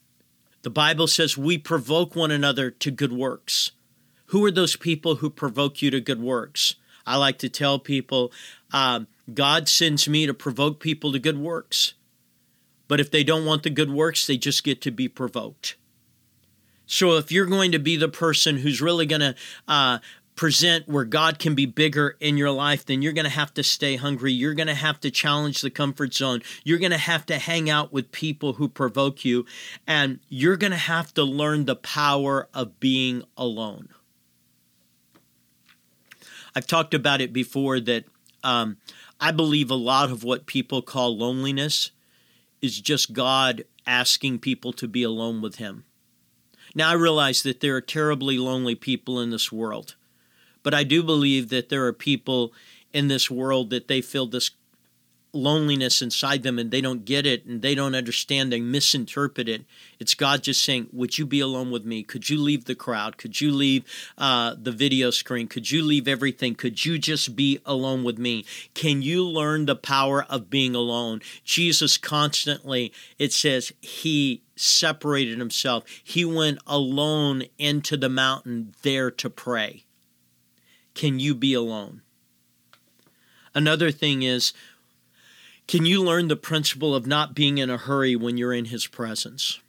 The 0.61 0.69
Bible 0.69 1.07
says 1.07 1.37
we 1.37 1.57
provoke 1.57 2.15
one 2.15 2.31
another 2.31 2.69
to 2.71 2.91
good 2.91 3.13
works. 3.13 3.71
Who 4.27 4.45
are 4.45 4.51
those 4.51 4.75
people 4.75 5.15
who 5.15 5.29
provoke 5.29 5.81
you 5.81 5.89
to 5.91 6.01
good 6.01 6.21
works? 6.21 6.75
I 7.05 7.15
like 7.15 7.39
to 7.39 7.49
tell 7.49 7.79
people 7.79 8.31
um, 8.71 9.07
God 9.33 9.67
sends 9.67 10.07
me 10.07 10.25
to 10.25 10.33
provoke 10.33 10.79
people 10.79 11.11
to 11.11 11.19
good 11.19 11.39
works. 11.39 11.93
But 12.87 12.99
if 12.99 13.09
they 13.09 13.23
don't 13.23 13.45
want 13.45 13.63
the 13.63 13.69
good 13.69 13.91
works, 13.91 14.27
they 14.27 14.37
just 14.37 14.63
get 14.63 14.81
to 14.81 14.91
be 14.91 15.07
provoked. 15.07 15.75
So 16.85 17.17
if 17.17 17.31
you're 17.31 17.45
going 17.45 17.71
to 17.71 17.79
be 17.79 17.95
the 17.95 18.09
person 18.09 18.57
who's 18.57 18.81
really 18.81 19.05
going 19.05 19.21
to 19.21 19.35
uh, 19.67 19.99
present 20.39 20.87
where 20.87 21.03
God 21.03 21.37
can 21.37 21.53
be 21.53 21.65
bigger 21.65 22.15
in 22.21 22.37
your 22.37 22.49
life, 22.49 22.85
then 22.85 23.01
you're 23.01 23.11
going 23.11 23.25
to 23.25 23.29
have 23.29 23.53
to 23.55 23.61
stay 23.61 23.97
hungry. 23.97 24.31
You're 24.31 24.53
going 24.53 24.69
to 24.69 24.73
have 24.73 24.97
to 25.01 25.11
challenge 25.11 25.59
the 25.59 25.69
comfort 25.69 26.13
zone. 26.13 26.41
You're 26.63 26.79
going 26.79 26.93
to 26.93 26.97
have 26.97 27.25
to 27.25 27.37
hang 27.37 27.69
out 27.69 27.91
with 27.91 28.13
people 28.13 28.53
who 28.53 28.69
provoke 28.69 29.25
you. 29.25 29.45
And 29.85 30.21
you're 30.29 30.55
going 30.55 30.71
to 30.71 30.77
have 30.77 31.13
to 31.15 31.25
learn 31.25 31.65
the 31.65 31.75
power 31.75 32.47
of 32.53 32.79
being 32.79 33.23
alone. 33.35 33.89
I've 36.55 36.67
talked 36.67 36.93
about 36.93 37.19
it 37.19 37.33
before 37.33 37.81
that 37.81 38.05
um, 38.41 38.77
I 39.19 39.31
believe 39.31 39.69
a 39.69 39.75
lot 39.75 40.09
of 40.09 40.23
what 40.23 40.45
people 40.45 40.81
call 40.81 41.17
loneliness 41.17 41.91
is 42.61 42.79
just 42.79 43.11
God 43.11 43.65
asking 43.85 44.39
people 44.39 44.71
to 44.71 44.87
be 44.87 45.03
alone 45.03 45.41
with 45.41 45.55
Him. 45.55 45.83
Now, 46.73 46.91
I 46.91 46.93
realize 46.93 47.43
that 47.43 47.59
there 47.59 47.75
are 47.75 47.81
terribly 47.81 48.37
lonely 48.37 48.75
people 48.75 49.19
in 49.19 49.31
this 49.31 49.51
world. 49.51 49.95
But 50.69 50.77
I 50.77 50.83
do 50.83 51.01
believe 51.01 51.49
that 51.49 51.69
there 51.69 51.87
are 51.87 51.93
people 51.93 52.53
in 52.93 53.07
this 53.07 53.31
world 53.31 53.71
that 53.71 53.87
they 53.87 54.01
feel 54.01 54.27
this 54.27 54.51
loneliness 55.33 55.99
inside 55.99 56.43
them 56.43 56.59
and 56.59 56.69
they 56.69 56.79
don't 56.79 57.05
get 57.05 57.25
it 57.25 57.43
and 57.43 57.63
they 57.63 57.73
don't 57.73 57.95
understand, 57.95 58.51
they 58.51 58.61
misinterpret 58.61 59.49
it. 59.49 59.65
It's 59.97 60.13
God 60.13 60.43
just 60.43 60.63
saying, 60.63 60.89
Would 60.93 61.17
you 61.17 61.25
be 61.25 61.39
alone 61.39 61.71
with 61.71 61.85
me? 61.85 62.03
Could 62.03 62.29
you 62.29 62.39
leave 62.39 62.65
the 62.65 62.75
crowd? 62.75 63.17
Could 63.17 63.41
you 63.41 63.51
leave 63.51 63.83
uh, 64.15 64.53
the 64.61 64.71
video 64.71 65.09
screen? 65.09 65.47
Could 65.47 65.71
you 65.71 65.83
leave 65.83 66.07
everything? 66.07 66.53
Could 66.53 66.85
you 66.85 66.99
just 66.99 67.35
be 67.35 67.59
alone 67.65 68.03
with 68.03 68.19
me? 68.19 68.45
Can 68.75 69.01
you 69.01 69.25
learn 69.25 69.65
the 69.65 69.75
power 69.75 70.23
of 70.29 70.51
being 70.51 70.75
alone? 70.75 71.19
Jesus 71.43 71.97
constantly, 71.97 72.93
it 73.17 73.33
says, 73.33 73.73
He 73.81 74.43
separated 74.55 75.39
Himself. 75.39 75.85
He 76.03 76.23
went 76.23 76.59
alone 76.67 77.45
into 77.57 77.97
the 77.97 78.07
mountain 78.07 78.75
there 78.83 79.09
to 79.09 79.31
pray. 79.31 79.85
Can 80.99 81.17
you 81.17 81.33
be 81.33 81.53
alone? 81.53 82.01
Another 83.55 83.89
thing 83.89 84.21
is, 84.21 84.51
can 85.65 85.85
you 85.85 86.03
learn 86.03 86.27
the 86.27 86.35
principle 86.35 86.93
of 86.93 87.07
not 87.07 87.33
being 87.33 87.57
in 87.57 87.69
a 87.69 87.77
hurry 87.77 88.17
when 88.17 88.35
you're 88.35 88.51
in 88.51 88.65
His 88.65 88.85
presence? 88.85 89.61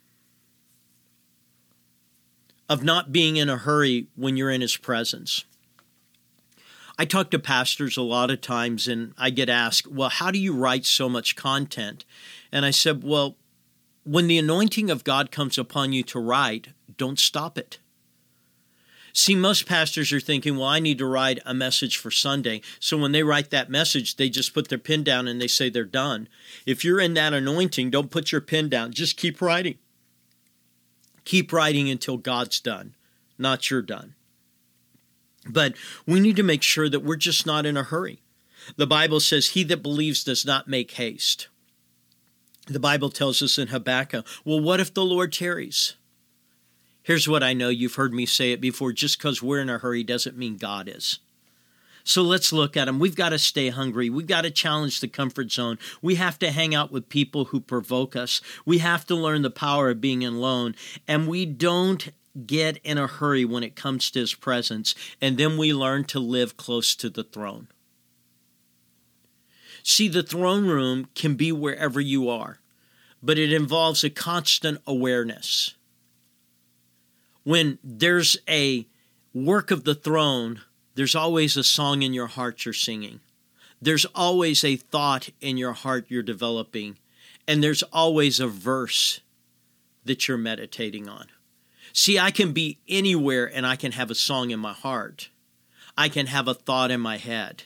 Of 2.67 2.83
not 2.83 3.13
being 3.13 3.37
in 3.37 3.47
a 3.47 3.55
hurry 3.55 4.07
when 4.17 4.35
you're 4.35 4.51
in 4.51 4.59
His 4.59 4.75
presence. 4.75 5.45
I 6.99 7.05
talk 7.05 7.31
to 7.31 7.39
pastors 7.39 7.95
a 7.95 8.01
lot 8.01 8.29
of 8.29 8.41
times 8.41 8.89
and 8.89 9.13
I 9.17 9.29
get 9.29 9.47
asked, 9.47 9.87
well, 9.87 10.09
how 10.09 10.31
do 10.31 10.37
you 10.37 10.53
write 10.53 10.85
so 10.85 11.07
much 11.07 11.37
content? 11.37 12.03
And 12.51 12.65
I 12.65 12.71
said, 12.71 13.05
well, 13.05 13.37
when 14.03 14.27
the 14.27 14.37
anointing 14.37 14.89
of 14.89 15.05
God 15.05 15.31
comes 15.31 15.57
upon 15.57 15.93
you 15.93 16.03
to 16.03 16.19
write, 16.19 16.73
don't 16.97 17.17
stop 17.17 17.57
it. 17.57 17.79
See, 19.13 19.35
most 19.35 19.65
pastors 19.65 20.11
are 20.13 20.19
thinking, 20.19 20.57
well, 20.57 20.67
I 20.67 20.79
need 20.79 20.97
to 20.99 21.05
write 21.05 21.39
a 21.45 21.53
message 21.53 21.97
for 21.97 22.11
Sunday. 22.11 22.61
So 22.79 22.97
when 22.97 23.11
they 23.11 23.23
write 23.23 23.49
that 23.49 23.69
message, 23.69 24.15
they 24.15 24.29
just 24.29 24.53
put 24.53 24.69
their 24.69 24.77
pen 24.77 25.03
down 25.03 25.27
and 25.27 25.41
they 25.41 25.47
say 25.47 25.69
they're 25.69 25.83
done. 25.83 26.27
If 26.65 26.85
you're 26.85 26.99
in 26.99 27.13
that 27.15 27.33
anointing, 27.33 27.89
don't 27.89 28.11
put 28.11 28.31
your 28.31 28.41
pen 28.41 28.69
down. 28.69 28.91
Just 28.91 29.17
keep 29.17 29.41
writing. 29.41 29.77
Keep 31.25 31.53
writing 31.53 31.89
until 31.89 32.17
God's 32.17 32.59
done, 32.59 32.95
not 33.37 33.69
you're 33.69 33.81
done. 33.81 34.15
But 35.47 35.73
we 36.05 36.19
need 36.19 36.35
to 36.35 36.43
make 36.43 36.63
sure 36.63 36.89
that 36.89 37.03
we're 37.03 37.15
just 37.15 37.45
not 37.45 37.65
in 37.65 37.77
a 37.77 37.83
hurry. 37.83 38.21
The 38.75 38.87
Bible 38.87 39.19
says, 39.19 39.49
He 39.49 39.63
that 39.65 39.83
believes 39.83 40.23
does 40.23 40.45
not 40.45 40.67
make 40.67 40.91
haste. 40.91 41.47
The 42.67 42.79
Bible 42.79 43.09
tells 43.09 43.41
us 43.41 43.57
in 43.57 43.69
Habakkuk, 43.69 44.25
well, 44.45 44.59
what 44.59 44.79
if 44.79 44.93
the 44.93 45.03
Lord 45.03 45.33
tarries? 45.33 45.95
Here's 47.03 47.27
what 47.27 47.43
I 47.43 47.53
know 47.53 47.69
you've 47.69 47.95
heard 47.95 48.13
me 48.13 48.25
say 48.25 48.51
it 48.51 48.61
before 48.61 48.91
just 48.91 49.17
because 49.17 49.41
we're 49.41 49.59
in 49.59 49.69
a 49.69 49.79
hurry 49.79 50.03
doesn't 50.03 50.37
mean 50.37 50.57
God 50.57 50.87
is. 50.87 51.19
So 52.03 52.21
let's 52.21 52.51
look 52.51 52.75
at 52.75 52.85
them. 52.85 52.99
We've 52.99 53.15
got 53.15 53.29
to 53.29 53.39
stay 53.39 53.69
hungry. 53.69 54.09
We've 54.09 54.27
got 54.27 54.41
to 54.41 54.51
challenge 54.51 54.99
the 54.99 55.07
comfort 55.07 55.51
zone. 55.51 55.77
We 56.01 56.15
have 56.15 56.39
to 56.39 56.51
hang 56.51 56.73
out 56.73 56.91
with 56.91 57.09
people 57.09 57.45
who 57.45 57.59
provoke 57.59 58.15
us. 58.15 58.41
We 58.65 58.79
have 58.79 59.05
to 59.07 59.15
learn 59.15 59.41
the 59.43 59.51
power 59.51 59.89
of 59.91 60.01
being 60.01 60.25
alone. 60.25 60.75
And 61.07 61.27
we 61.27 61.45
don't 61.45 62.09
get 62.45 62.77
in 62.83 62.97
a 62.97 63.07
hurry 63.07 63.45
when 63.45 63.63
it 63.63 63.75
comes 63.75 64.09
to 64.11 64.19
his 64.19 64.33
presence. 64.33 64.95
And 65.21 65.37
then 65.37 65.57
we 65.57 65.73
learn 65.73 66.05
to 66.05 66.19
live 66.19 66.57
close 66.57 66.95
to 66.95 67.09
the 67.09 67.23
throne. 67.23 67.67
See, 69.83 70.07
the 70.07 70.23
throne 70.23 70.67
room 70.67 71.07
can 71.15 71.35
be 71.35 71.51
wherever 71.51 71.99
you 71.99 72.29
are, 72.29 72.59
but 73.21 73.39
it 73.39 73.51
involves 73.51 74.03
a 74.03 74.11
constant 74.11 74.79
awareness 74.85 75.75
when 77.43 77.79
there's 77.83 78.37
a 78.47 78.87
work 79.33 79.71
of 79.71 79.83
the 79.83 79.95
throne, 79.95 80.61
there's 80.95 81.15
always 81.15 81.57
a 81.57 81.63
song 81.63 82.01
in 82.01 82.13
your 82.13 82.27
heart 82.27 82.65
you're 82.65 82.73
singing. 82.73 83.21
There's 83.81 84.05
always 84.05 84.63
a 84.63 84.75
thought 84.75 85.29
in 85.39 85.57
your 85.57 85.73
heart 85.73 86.05
you're 86.09 86.21
developing. 86.21 86.97
And 87.47 87.63
there's 87.63 87.83
always 87.83 88.39
a 88.39 88.47
verse 88.47 89.21
that 90.05 90.27
you're 90.27 90.37
meditating 90.37 91.09
on. 91.09 91.27
See, 91.93 92.19
I 92.19 92.31
can 92.31 92.53
be 92.53 92.79
anywhere 92.87 93.51
and 93.51 93.65
I 93.65 93.75
can 93.75 93.93
have 93.93 94.11
a 94.11 94.15
song 94.15 94.51
in 94.51 94.59
my 94.59 94.73
heart. 94.73 95.29
I 95.97 96.09
can 96.09 96.27
have 96.27 96.47
a 96.47 96.53
thought 96.53 96.91
in 96.91 97.01
my 97.01 97.17
head. 97.17 97.63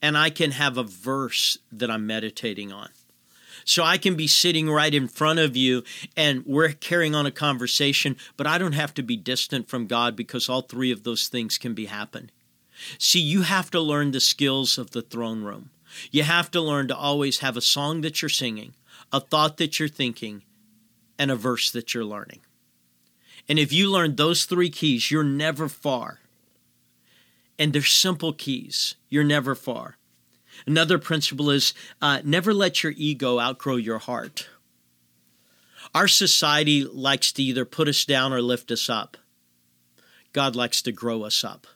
And 0.00 0.16
I 0.16 0.30
can 0.30 0.52
have 0.52 0.78
a 0.78 0.82
verse 0.82 1.58
that 1.70 1.90
I'm 1.90 2.06
meditating 2.06 2.72
on. 2.72 2.88
So 3.64 3.82
I 3.82 3.98
can 3.98 4.14
be 4.14 4.26
sitting 4.26 4.70
right 4.70 4.94
in 4.94 5.08
front 5.08 5.38
of 5.38 5.56
you 5.56 5.82
and 6.16 6.44
we're 6.46 6.72
carrying 6.72 7.14
on 7.14 7.26
a 7.26 7.30
conversation, 7.30 8.16
but 8.36 8.46
I 8.46 8.58
don't 8.58 8.72
have 8.72 8.94
to 8.94 9.02
be 9.02 9.16
distant 9.16 9.68
from 9.68 9.86
God 9.86 10.16
because 10.16 10.48
all 10.48 10.62
three 10.62 10.90
of 10.90 11.04
those 11.04 11.28
things 11.28 11.58
can 11.58 11.74
be 11.74 11.86
happen. 11.86 12.30
See, 12.98 13.20
you 13.20 13.42
have 13.42 13.70
to 13.70 13.80
learn 13.80 14.10
the 14.10 14.20
skills 14.20 14.78
of 14.78 14.90
the 14.90 15.02
throne 15.02 15.42
room. 15.42 15.70
You 16.10 16.22
have 16.22 16.50
to 16.52 16.60
learn 16.60 16.88
to 16.88 16.96
always 16.96 17.40
have 17.40 17.56
a 17.56 17.60
song 17.60 18.00
that 18.00 18.22
you're 18.22 18.28
singing, 18.28 18.74
a 19.12 19.20
thought 19.20 19.58
that 19.58 19.78
you're 19.78 19.88
thinking, 19.88 20.42
and 21.18 21.30
a 21.30 21.36
verse 21.36 21.70
that 21.70 21.94
you're 21.94 22.04
learning. 22.04 22.40
And 23.48 23.58
if 23.58 23.72
you 23.72 23.90
learn 23.90 24.16
those 24.16 24.44
three 24.44 24.70
keys, 24.70 25.10
you're 25.10 25.24
never 25.24 25.68
far. 25.68 26.20
And 27.58 27.72
they're 27.72 27.82
simple 27.82 28.32
keys. 28.32 28.96
You're 29.08 29.24
never 29.24 29.54
far. 29.54 29.96
Another 30.66 30.98
principle 30.98 31.50
is 31.50 31.74
uh, 32.00 32.20
never 32.24 32.54
let 32.54 32.82
your 32.82 32.92
ego 32.96 33.40
outgrow 33.40 33.76
your 33.76 33.98
heart. 33.98 34.48
Our 35.94 36.08
society 36.08 36.84
likes 36.84 37.32
to 37.32 37.42
either 37.42 37.64
put 37.64 37.88
us 37.88 38.04
down 38.04 38.32
or 38.32 38.40
lift 38.40 38.70
us 38.70 38.88
up. 38.88 39.16
God 40.32 40.56
likes 40.56 40.80
to 40.82 40.92
grow 40.92 41.24
us 41.24 41.44
up. 41.44 41.66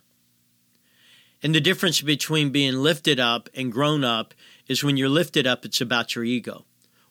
And 1.43 1.55
the 1.55 1.61
difference 1.61 2.01
between 2.01 2.51
being 2.51 2.77
lifted 2.77 3.21
up 3.21 3.49
and 3.55 3.71
grown 3.71 4.05
up 4.05 4.33
is 4.67 4.83
when 4.83 4.97
you're 4.97 5.09
lifted 5.09 5.47
up, 5.47 5.65
it's 5.65 5.81
about 5.81 6.15
your 6.15 6.25
ego. 6.25 6.65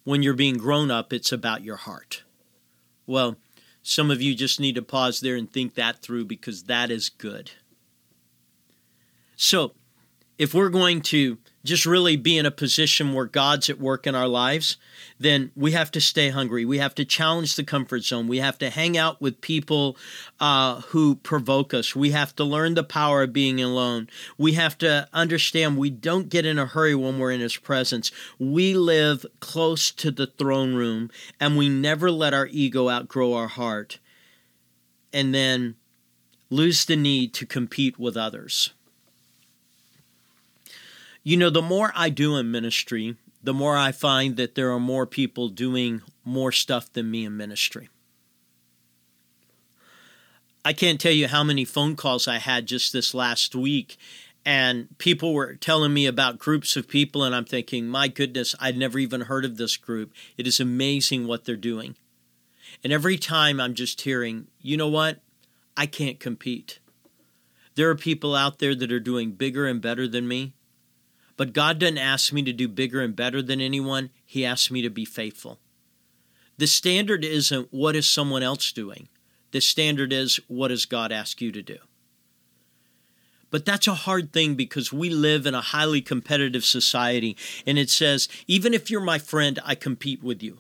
When 0.03 0.23
you're 0.23 0.33
being 0.33 0.57
grown 0.57 0.89
up, 0.91 1.13
it's 1.13 1.31
about 1.31 1.63
your 1.63 1.77
heart. 1.77 2.23
Well, 3.05 3.37
some 3.83 4.09
of 4.09 4.21
you 4.21 4.33
just 4.33 4.59
need 4.59 4.75
to 4.75 4.81
pause 4.81 5.19
there 5.19 5.35
and 5.35 5.51
think 5.51 5.75
that 5.75 6.01
through 6.01 6.25
because 6.25 6.63
that 6.63 6.89
is 6.89 7.09
good. 7.09 7.51
So, 9.35 9.73
if 10.37 10.53
we're 10.53 10.69
going 10.69 11.01
to 11.01 11.37
just 11.65 11.85
really 11.85 12.15
be 12.15 12.37
in 12.37 12.45
a 12.45 12.51
position 12.51 13.13
where 13.13 13.25
God's 13.25 13.69
at 13.69 13.79
work 13.79 14.05
in 14.05 14.13
our 14.13 14.27
lives, 14.27 14.77
then 15.19 15.51
we 15.55 15.71
have 15.71 15.89
to 15.91 15.99
stay 15.99 16.29
hungry. 16.29 16.63
We 16.63 16.77
have 16.77 16.93
to 16.95 17.05
challenge 17.05 17.55
the 17.55 17.63
comfort 17.63 18.03
zone. 18.03 18.27
We 18.27 18.37
have 18.37 18.59
to 18.59 18.69
hang 18.69 18.97
out 18.97 19.19
with 19.19 19.41
people 19.41 19.97
uh, 20.39 20.81
who 20.81 21.15
provoke 21.15 21.73
us. 21.73 21.95
We 21.95 22.11
have 22.11 22.35
to 22.35 22.43
learn 22.43 22.75
the 22.75 22.83
power 22.83 23.23
of 23.23 23.33
being 23.33 23.61
alone. 23.61 24.07
We 24.37 24.53
have 24.53 24.77
to 24.77 25.09
understand 25.11 25.77
we 25.77 25.89
don't 25.89 26.29
get 26.29 26.45
in 26.45 26.59
a 26.59 26.67
hurry 26.67 26.93
when 26.93 27.17
we're 27.17 27.31
in 27.31 27.41
His 27.41 27.57
presence. 27.57 28.11
We 28.37 28.75
live 28.75 29.25
close 29.39 29.89
to 29.91 30.11
the 30.11 30.27
throne 30.27 30.75
room 30.75 31.09
and 31.39 31.57
we 31.57 31.67
never 31.67 32.11
let 32.11 32.33
our 32.33 32.47
ego 32.51 32.89
outgrow 32.89 33.33
our 33.33 33.47
heart 33.47 33.99
and 35.11 35.33
then 35.33 35.75
lose 36.51 36.85
the 36.85 36.95
need 36.95 37.33
to 37.33 37.45
compete 37.47 37.97
with 37.97 38.15
others. 38.15 38.74
You 41.27 41.37
know, 41.37 41.49
the 41.49 41.63
more 41.63 41.91
I 41.95 42.09
do 42.09 42.37
in 42.37 42.51
ministry, 42.51 43.15
the 43.43 43.53
more 43.53 43.75
I 43.75 43.91
find 43.91 44.37
that 44.37 44.53
there 44.53 44.71
are 44.71 44.79
more 44.79 45.07
people 45.07 45.49
doing 45.49 46.03
more 46.23 46.51
stuff 46.51 46.93
than 46.93 47.09
me 47.09 47.25
in 47.25 47.35
ministry. 47.35 47.89
I 50.63 50.71
can't 50.71 51.01
tell 51.01 51.11
you 51.11 51.27
how 51.27 51.43
many 51.43 51.65
phone 51.65 51.95
calls 51.95 52.27
I 52.27 52.37
had 52.37 52.67
just 52.67 52.93
this 52.93 53.15
last 53.15 53.55
week, 53.55 53.97
and 54.45 54.95
people 54.99 55.33
were 55.33 55.55
telling 55.55 55.95
me 55.95 56.05
about 56.05 56.37
groups 56.37 56.75
of 56.75 56.87
people, 56.87 57.23
and 57.23 57.33
I'm 57.33 57.45
thinking, 57.45 57.87
my 57.87 58.07
goodness, 58.07 58.53
I'd 58.59 58.77
never 58.77 58.99
even 58.99 59.21
heard 59.21 59.45
of 59.45 59.57
this 59.57 59.77
group. 59.77 60.13
It 60.37 60.45
is 60.45 60.59
amazing 60.59 61.25
what 61.25 61.45
they're 61.45 61.55
doing. 61.55 61.95
And 62.83 62.93
every 62.93 63.17
time 63.17 63.59
I'm 63.59 63.73
just 63.73 64.01
hearing, 64.01 64.45
you 64.61 64.77
know 64.77 64.89
what? 64.89 65.21
I 65.75 65.87
can't 65.87 66.19
compete. 66.19 66.77
There 67.73 67.89
are 67.89 67.95
people 67.95 68.35
out 68.35 68.59
there 68.59 68.75
that 68.75 68.91
are 68.91 68.99
doing 68.99 69.31
bigger 69.31 69.65
and 69.65 69.81
better 69.81 70.07
than 70.07 70.27
me, 70.27 70.53
but 71.37 71.53
God 71.53 71.79
doesn't 71.79 71.97
ask 71.97 72.31
me 72.31 72.41
to 72.43 72.53
do 72.53 72.67
bigger 72.67 73.01
and 73.01 73.15
better 73.15 73.41
than 73.41 73.61
anyone, 73.61 74.09
He 74.25 74.45
asks 74.45 74.71
me 74.71 74.81
to 74.81 74.89
be 74.89 75.05
faithful. 75.05 75.59
The 76.57 76.67
standard 76.67 77.25
isn't 77.25 77.67
what 77.71 77.95
is 77.95 78.07
someone 78.07 78.43
else 78.43 78.71
doing, 78.71 79.09
the 79.51 79.61
standard 79.61 80.13
is 80.13 80.39
what 80.47 80.69
does 80.69 80.85
God 80.85 81.11
ask 81.11 81.41
you 81.41 81.51
to 81.51 81.61
do. 81.61 81.77
But 83.51 83.65
that's 83.65 83.87
a 83.87 83.93
hard 83.93 84.33
thing 84.33 84.55
because 84.55 84.91
we 84.91 85.09
live 85.09 85.45
in 85.45 85.53
a 85.53 85.61
highly 85.61 86.01
competitive 86.01 86.65
society, 86.65 87.37
and 87.65 87.77
it 87.77 87.89
says, 87.89 88.27
even 88.47 88.73
if 88.73 88.89
you're 88.89 89.01
my 89.01 89.19
friend, 89.19 89.59
I 89.63 89.75
compete 89.75 90.23
with 90.23 90.41
you. 90.43 90.59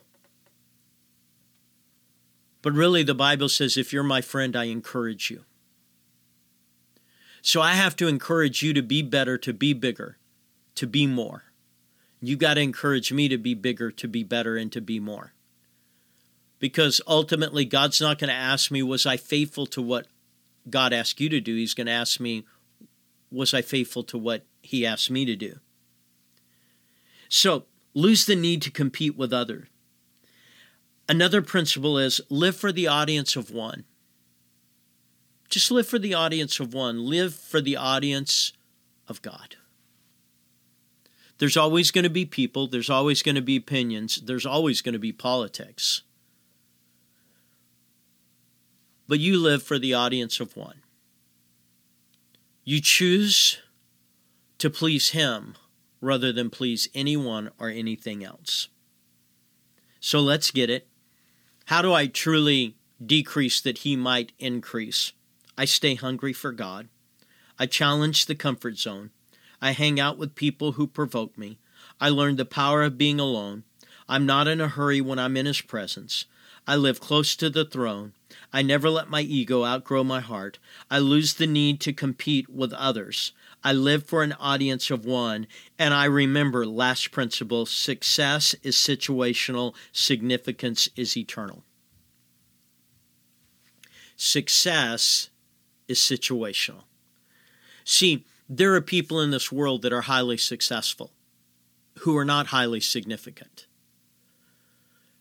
But 2.61 2.73
really, 2.73 3.03
the 3.03 3.13
Bible 3.13 3.49
says, 3.49 3.77
if 3.77 3.93
you're 3.93 4.03
my 4.03 4.21
friend, 4.21 4.55
I 4.55 4.65
encourage 4.65 5.29
you. 5.29 5.43
So 7.41 7.61
I 7.61 7.73
have 7.73 7.95
to 7.97 8.07
encourage 8.07 8.63
you 8.63 8.73
to 8.73 8.81
be 8.81 9.03
better, 9.03 9.37
to 9.37 9.53
be 9.53 9.73
bigger, 9.73 10.17
to 10.75 10.87
be 10.87 11.07
more. 11.07 11.43
You 12.21 12.37
got 12.37 12.55
to 12.55 12.61
encourage 12.61 13.11
me 13.11 13.27
to 13.27 13.37
be 13.37 13.53
bigger, 13.53 13.91
to 13.91 14.07
be 14.07 14.23
better, 14.23 14.57
and 14.57 14.71
to 14.71 14.81
be 14.81 14.99
more. 14.99 15.33
Because 16.59 17.01
ultimately, 17.07 17.65
God's 17.65 18.01
not 18.01 18.19
going 18.19 18.29
to 18.29 18.33
ask 18.33 18.71
me, 18.71 18.81
Was 18.81 19.05
I 19.05 19.17
faithful 19.17 19.65
to 19.67 19.81
what 19.81 20.07
God 20.69 20.93
asked 20.93 21.19
you 21.19 21.29
to 21.29 21.41
do? 21.41 21.55
He's 21.55 21.73
going 21.73 21.87
to 21.87 21.93
ask 21.93 22.19
me, 22.19 22.45
Was 23.31 23.53
I 23.53 23.61
faithful 23.61 24.03
to 24.03 24.17
what 24.17 24.45
He 24.61 24.85
asked 24.85 25.11
me 25.11 25.25
to 25.25 25.35
do? 25.35 25.59
So 27.29 27.65
lose 27.93 28.25
the 28.25 28.35
need 28.35 28.61
to 28.63 28.71
compete 28.71 29.17
with 29.17 29.33
others. 29.33 29.67
Another 31.07 31.41
principle 31.41 31.99
is 31.99 32.21
live 32.29 32.55
for 32.55 32.71
the 32.71 32.87
audience 32.87 33.35
of 33.35 33.51
one. 33.51 33.83
Just 35.49 35.69
live 35.69 35.87
for 35.87 35.99
the 35.99 36.15
audience 36.15 36.59
of 36.59 36.73
one. 36.73 37.05
Live 37.05 37.35
for 37.35 37.61
the 37.61 37.77
audience 37.77 38.53
of 39.07 39.21
God. 39.21 39.57
There's 41.37 41.57
always 41.57 41.91
going 41.91 42.03
to 42.03 42.09
be 42.09 42.25
people, 42.25 42.67
there's 42.67 42.89
always 42.89 43.21
going 43.21 43.35
to 43.35 43.41
be 43.41 43.57
opinions, 43.57 44.21
there's 44.23 44.45
always 44.45 44.81
going 44.81 44.93
to 44.93 44.99
be 44.99 45.11
politics. 45.11 46.03
But 49.07 49.19
you 49.19 49.37
live 49.37 49.61
for 49.61 49.77
the 49.77 49.93
audience 49.93 50.39
of 50.39 50.55
one. 50.55 50.81
You 52.63 52.81
choose 52.81 53.59
to 54.57 54.69
please 54.69 55.09
Him 55.09 55.55
rather 56.01 56.31
than 56.31 56.49
please 56.49 56.87
anyone 56.95 57.51
or 57.59 57.69
anything 57.69 58.23
else. 58.23 58.69
So 59.99 60.19
let's 60.19 60.51
get 60.51 60.69
it. 60.69 60.87
How 61.65 61.81
do 61.81 61.93
I 61.93 62.07
truly 62.07 62.77
decrease 63.03 63.59
that 63.61 63.79
He 63.79 63.95
might 63.95 64.31
increase? 64.39 65.11
I 65.57 65.65
stay 65.65 65.95
hungry 65.95 66.33
for 66.33 66.51
God. 66.51 66.87
I 67.59 67.65
challenge 67.65 68.25
the 68.25 68.35
comfort 68.35 68.77
zone. 68.77 69.11
I 69.61 69.71
hang 69.71 69.99
out 69.99 70.17
with 70.17 70.35
people 70.35 70.73
who 70.73 70.87
provoke 70.87 71.37
me. 71.37 71.57
I 71.99 72.09
learn 72.09 72.35
the 72.35 72.45
power 72.45 72.83
of 72.83 72.97
being 72.97 73.19
alone. 73.19 73.63
I'm 74.07 74.25
not 74.25 74.47
in 74.47 74.61
a 74.61 74.67
hurry 74.67 75.01
when 75.01 75.19
I'm 75.19 75.37
in 75.37 75.45
His 75.45 75.61
presence. 75.61 76.25
I 76.67 76.75
live 76.75 76.99
close 76.99 77.35
to 77.35 77.49
the 77.49 77.65
throne. 77.65 78.13
I 78.51 78.61
never 78.61 78.89
let 78.89 79.09
my 79.09 79.21
ego 79.21 79.63
outgrow 79.63 80.03
my 80.03 80.19
heart. 80.19 80.57
I 80.89 80.99
lose 80.99 81.35
the 81.35 81.47
need 81.47 81.79
to 81.81 81.93
compete 81.93 82.49
with 82.49 82.73
others. 82.73 83.33
I 83.63 83.71
live 83.73 84.05
for 84.05 84.23
an 84.23 84.33
audience 84.33 84.89
of 84.89 85.05
one. 85.05 85.47
And 85.77 85.93
I 85.93 86.05
remember 86.05 86.65
last 86.65 87.11
principle 87.11 87.65
success 87.65 88.55
is 88.63 88.75
situational, 88.75 89.75
significance 89.91 90.89
is 90.95 91.15
eternal. 91.15 91.63
Success 94.15 95.29
is 95.87 95.99
situational. 95.99 96.83
See, 97.83 98.25
there 98.47 98.73
are 98.75 98.81
people 98.81 99.19
in 99.21 99.31
this 99.31 99.51
world 99.51 99.81
that 99.81 99.93
are 99.93 100.01
highly 100.01 100.37
successful 100.37 101.11
who 101.99 102.15
are 102.17 102.25
not 102.25 102.47
highly 102.47 102.79
significant. 102.79 103.65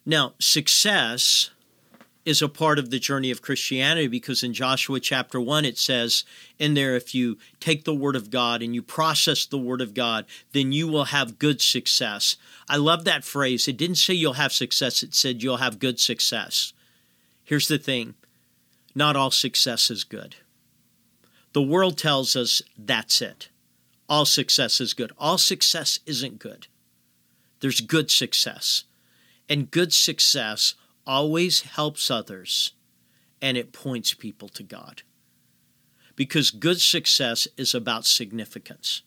Now, 0.04 0.34
success 0.38 1.50
is 2.24 2.40
a 2.40 2.48
part 2.48 2.78
of 2.78 2.90
the 2.90 2.98
journey 2.98 3.30
of 3.30 3.42
Christianity 3.42 4.08
because 4.08 4.42
in 4.42 4.54
Joshua 4.54 4.98
chapter 4.98 5.40
1 5.40 5.64
it 5.64 5.76
says 5.76 6.24
in 6.58 6.74
there 6.74 6.96
if 6.96 7.14
you 7.14 7.38
take 7.60 7.84
the 7.84 7.94
word 7.94 8.16
of 8.16 8.30
God 8.30 8.62
and 8.62 8.74
you 8.74 8.82
process 8.82 9.44
the 9.44 9.58
word 9.58 9.82
of 9.82 9.92
God 9.92 10.24
then 10.52 10.72
you 10.72 10.88
will 10.88 11.06
have 11.06 11.38
good 11.38 11.60
success. 11.60 12.36
I 12.68 12.76
love 12.76 13.04
that 13.04 13.24
phrase. 13.24 13.68
It 13.68 13.76
didn't 13.76 13.96
say 13.96 14.14
you'll 14.14 14.34
have 14.34 14.52
success, 14.52 15.02
it 15.02 15.14
said 15.14 15.42
you'll 15.42 15.58
have 15.58 15.78
good 15.78 16.00
success. 16.00 16.72
Here's 17.44 17.68
the 17.68 17.78
thing. 17.78 18.14
Not 18.94 19.16
all 19.16 19.30
success 19.30 19.90
is 19.90 20.04
good. 20.04 20.36
The 21.54 21.62
world 21.62 21.96
tells 21.96 22.36
us 22.36 22.60
that's 22.76 23.22
it. 23.22 23.48
All 24.08 24.26
success 24.26 24.80
is 24.80 24.92
good. 24.92 25.12
All 25.16 25.38
success 25.38 26.00
isn't 26.04 26.40
good. 26.40 26.66
There's 27.60 27.80
good 27.80 28.10
success. 28.10 28.84
And 29.48 29.70
good 29.70 29.92
success 29.92 30.74
always 31.06 31.62
helps 31.62 32.10
others 32.10 32.72
and 33.40 33.56
it 33.56 33.72
points 33.72 34.14
people 34.14 34.48
to 34.48 34.62
God. 34.62 35.02
Because 36.16 36.50
good 36.50 36.80
success 36.80 37.46
is 37.56 37.74
about 37.74 38.04
significance. 38.04 39.02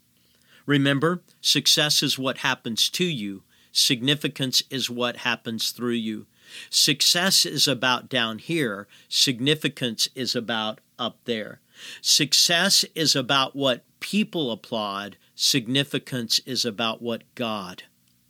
Remember, 0.66 1.22
success 1.42 2.02
is 2.02 2.20
what 2.20 2.40
happens 2.40 2.90
to 2.92 3.06
you, 3.06 3.44
significance 3.72 4.64
is 4.70 4.90
what 4.90 5.18
happens 5.18 5.72
through 5.72 5.94
you. 5.94 6.28
Success 6.70 7.46
is 7.46 7.68
about 7.68 8.10
down 8.10 8.40
here, 8.40 8.88
significance 9.10 10.08
is 10.16 10.36
about 10.36 10.80
up 11.00 11.20
there. 11.26 11.60
Success 12.02 12.86
is 12.96 13.16
about 13.16 13.56
what 13.56 13.84
people 14.00 14.52
applaud, 14.52 15.18
significance 15.36 16.40
is 16.46 16.66
about 16.66 17.02
what 17.02 17.24
God 17.36 17.84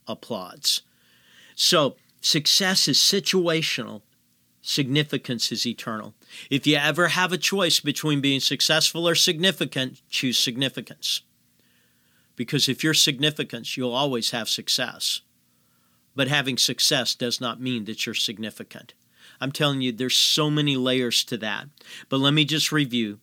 applauds. 0.08 0.82
So, 1.56 1.96
success 2.22 2.88
is 2.88 2.98
situational, 2.98 4.02
significance 4.62 5.52
is 5.52 5.66
eternal. 5.66 6.14
If 6.50 6.68
you 6.68 6.76
ever 6.76 7.10
have 7.10 7.32
a 7.32 7.38
choice 7.38 7.80
between 7.80 8.22
being 8.22 8.40
successful 8.40 9.08
or 9.08 9.16
significant, 9.16 10.02
choose 10.10 10.38
significance. 10.38 11.22
Because 12.36 12.70
if 12.70 12.84
you're 12.84 12.94
significant, 12.94 13.76
you'll 13.76 13.94
always 13.94 14.32
have 14.32 14.50
success. 14.50 15.22
But 16.16 16.28
having 16.28 16.58
success 16.58 17.16
does 17.16 17.42
not 17.42 17.62
mean 17.62 17.86
that 17.86 18.06
you're 18.06 18.16
significant. 18.16 18.94
I'm 19.40 19.52
telling 19.52 19.82
you, 19.82 19.92
there's 19.92 20.18
so 20.18 20.50
many 20.50 20.76
layers 20.76 21.24
to 21.26 21.38
that. 21.38 21.68
But 22.10 22.20
let 22.20 22.34
me 22.34 22.46
just 22.46 22.72
review 22.72 23.20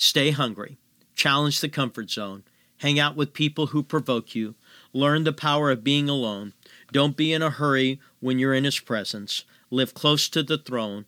Stay 0.00 0.30
hungry. 0.30 0.78
Challenge 1.16 1.60
the 1.60 1.68
comfort 1.68 2.08
zone. 2.08 2.44
Hang 2.78 3.00
out 3.00 3.16
with 3.16 3.32
people 3.32 3.66
who 3.66 3.82
provoke 3.82 4.32
you. 4.32 4.54
Learn 4.92 5.24
the 5.24 5.32
power 5.32 5.72
of 5.72 5.82
being 5.82 6.08
alone. 6.08 6.52
Don't 6.92 7.16
be 7.16 7.32
in 7.32 7.42
a 7.42 7.50
hurry 7.50 8.00
when 8.20 8.38
you're 8.38 8.54
in 8.54 8.62
His 8.62 8.78
presence. 8.78 9.44
Live 9.72 9.94
close 9.94 10.28
to 10.28 10.44
the 10.44 10.56
throne. 10.56 11.04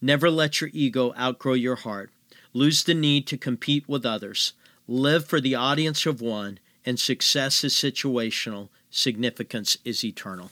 Never 0.00 0.32
let 0.32 0.60
your 0.60 0.68
ego 0.72 1.14
outgrow 1.16 1.52
your 1.52 1.76
heart. 1.76 2.10
Lose 2.52 2.82
the 2.82 2.92
need 2.92 3.28
to 3.28 3.38
compete 3.38 3.88
with 3.88 4.04
others. 4.04 4.52
Live 4.88 5.24
for 5.24 5.40
the 5.40 5.54
audience 5.54 6.04
of 6.04 6.20
one, 6.20 6.58
and 6.84 6.98
success 6.98 7.62
is 7.62 7.72
situational, 7.72 8.68
significance 8.90 9.78
is 9.84 10.04
eternal. 10.04 10.50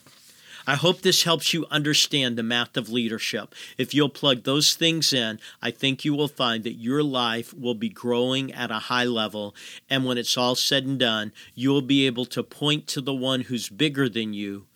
I 0.66 0.76
hope 0.76 1.00
this 1.00 1.22
helps 1.22 1.52
you 1.52 1.66
understand 1.70 2.36
the 2.36 2.42
math 2.42 2.76
of 2.76 2.88
leadership. 2.88 3.54
If 3.78 3.94
you'll 3.94 4.08
plug 4.08 4.44
those 4.44 4.74
things 4.74 5.12
in, 5.12 5.40
I 5.62 5.70
think 5.70 6.04
you 6.04 6.14
will 6.14 6.28
find 6.28 6.64
that 6.64 6.74
your 6.74 7.02
life 7.02 7.54
will 7.54 7.74
be 7.74 7.88
growing 7.88 8.52
at 8.52 8.70
a 8.70 8.78
high 8.78 9.04
level. 9.04 9.54
And 9.88 10.04
when 10.04 10.18
it's 10.18 10.36
all 10.36 10.54
said 10.54 10.84
and 10.84 10.98
done, 10.98 11.32
you 11.54 11.70
will 11.70 11.82
be 11.82 12.06
able 12.06 12.26
to 12.26 12.42
point 12.42 12.86
to 12.88 13.00
the 13.00 13.14
one 13.14 13.42
who's 13.42 13.68
bigger 13.68 14.08
than 14.08 14.34
you 14.34 14.66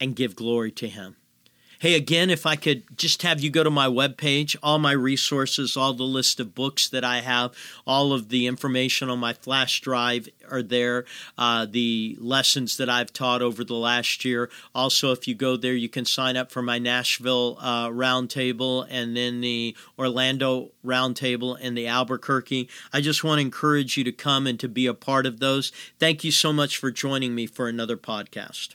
and 0.00 0.16
give 0.16 0.34
glory 0.34 0.72
to 0.72 0.88
him. 0.88 1.16
Hey, 1.80 1.94
again, 1.94 2.28
if 2.28 2.44
I 2.44 2.56
could 2.56 2.82
just 2.98 3.22
have 3.22 3.40
you 3.40 3.48
go 3.48 3.64
to 3.64 3.70
my 3.70 3.86
webpage, 3.86 4.54
all 4.62 4.78
my 4.78 4.92
resources, 4.92 5.78
all 5.78 5.94
the 5.94 6.02
list 6.02 6.38
of 6.38 6.54
books 6.54 6.90
that 6.90 7.04
I 7.04 7.22
have, 7.22 7.54
all 7.86 8.12
of 8.12 8.28
the 8.28 8.46
information 8.46 9.08
on 9.08 9.18
my 9.18 9.32
flash 9.32 9.80
drive 9.80 10.28
are 10.50 10.60
there, 10.60 11.06
uh, 11.38 11.64
the 11.64 12.18
lessons 12.20 12.76
that 12.76 12.90
I've 12.90 13.14
taught 13.14 13.40
over 13.40 13.64
the 13.64 13.76
last 13.76 14.26
year. 14.26 14.50
Also, 14.74 15.10
if 15.12 15.26
you 15.26 15.34
go 15.34 15.56
there, 15.56 15.72
you 15.72 15.88
can 15.88 16.04
sign 16.04 16.36
up 16.36 16.52
for 16.52 16.60
my 16.60 16.78
Nashville 16.78 17.56
uh, 17.58 17.88
roundtable 17.88 18.86
and 18.90 19.16
then 19.16 19.40
the 19.40 19.74
Orlando 19.98 20.72
roundtable 20.84 21.56
and 21.62 21.78
the 21.78 21.86
Albuquerque. 21.86 22.68
I 22.92 23.00
just 23.00 23.24
want 23.24 23.38
to 23.38 23.46
encourage 23.46 23.96
you 23.96 24.04
to 24.04 24.12
come 24.12 24.46
and 24.46 24.60
to 24.60 24.68
be 24.68 24.86
a 24.86 24.92
part 24.92 25.24
of 25.24 25.40
those. 25.40 25.72
Thank 25.98 26.24
you 26.24 26.30
so 26.30 26.52
much 26.52 26.76
for 26.76 26.90
joining 26.90 27.34
me 27.34 27.46
for 27.46 27.68
another 27.68 27.96
podcast. 27.96 28.74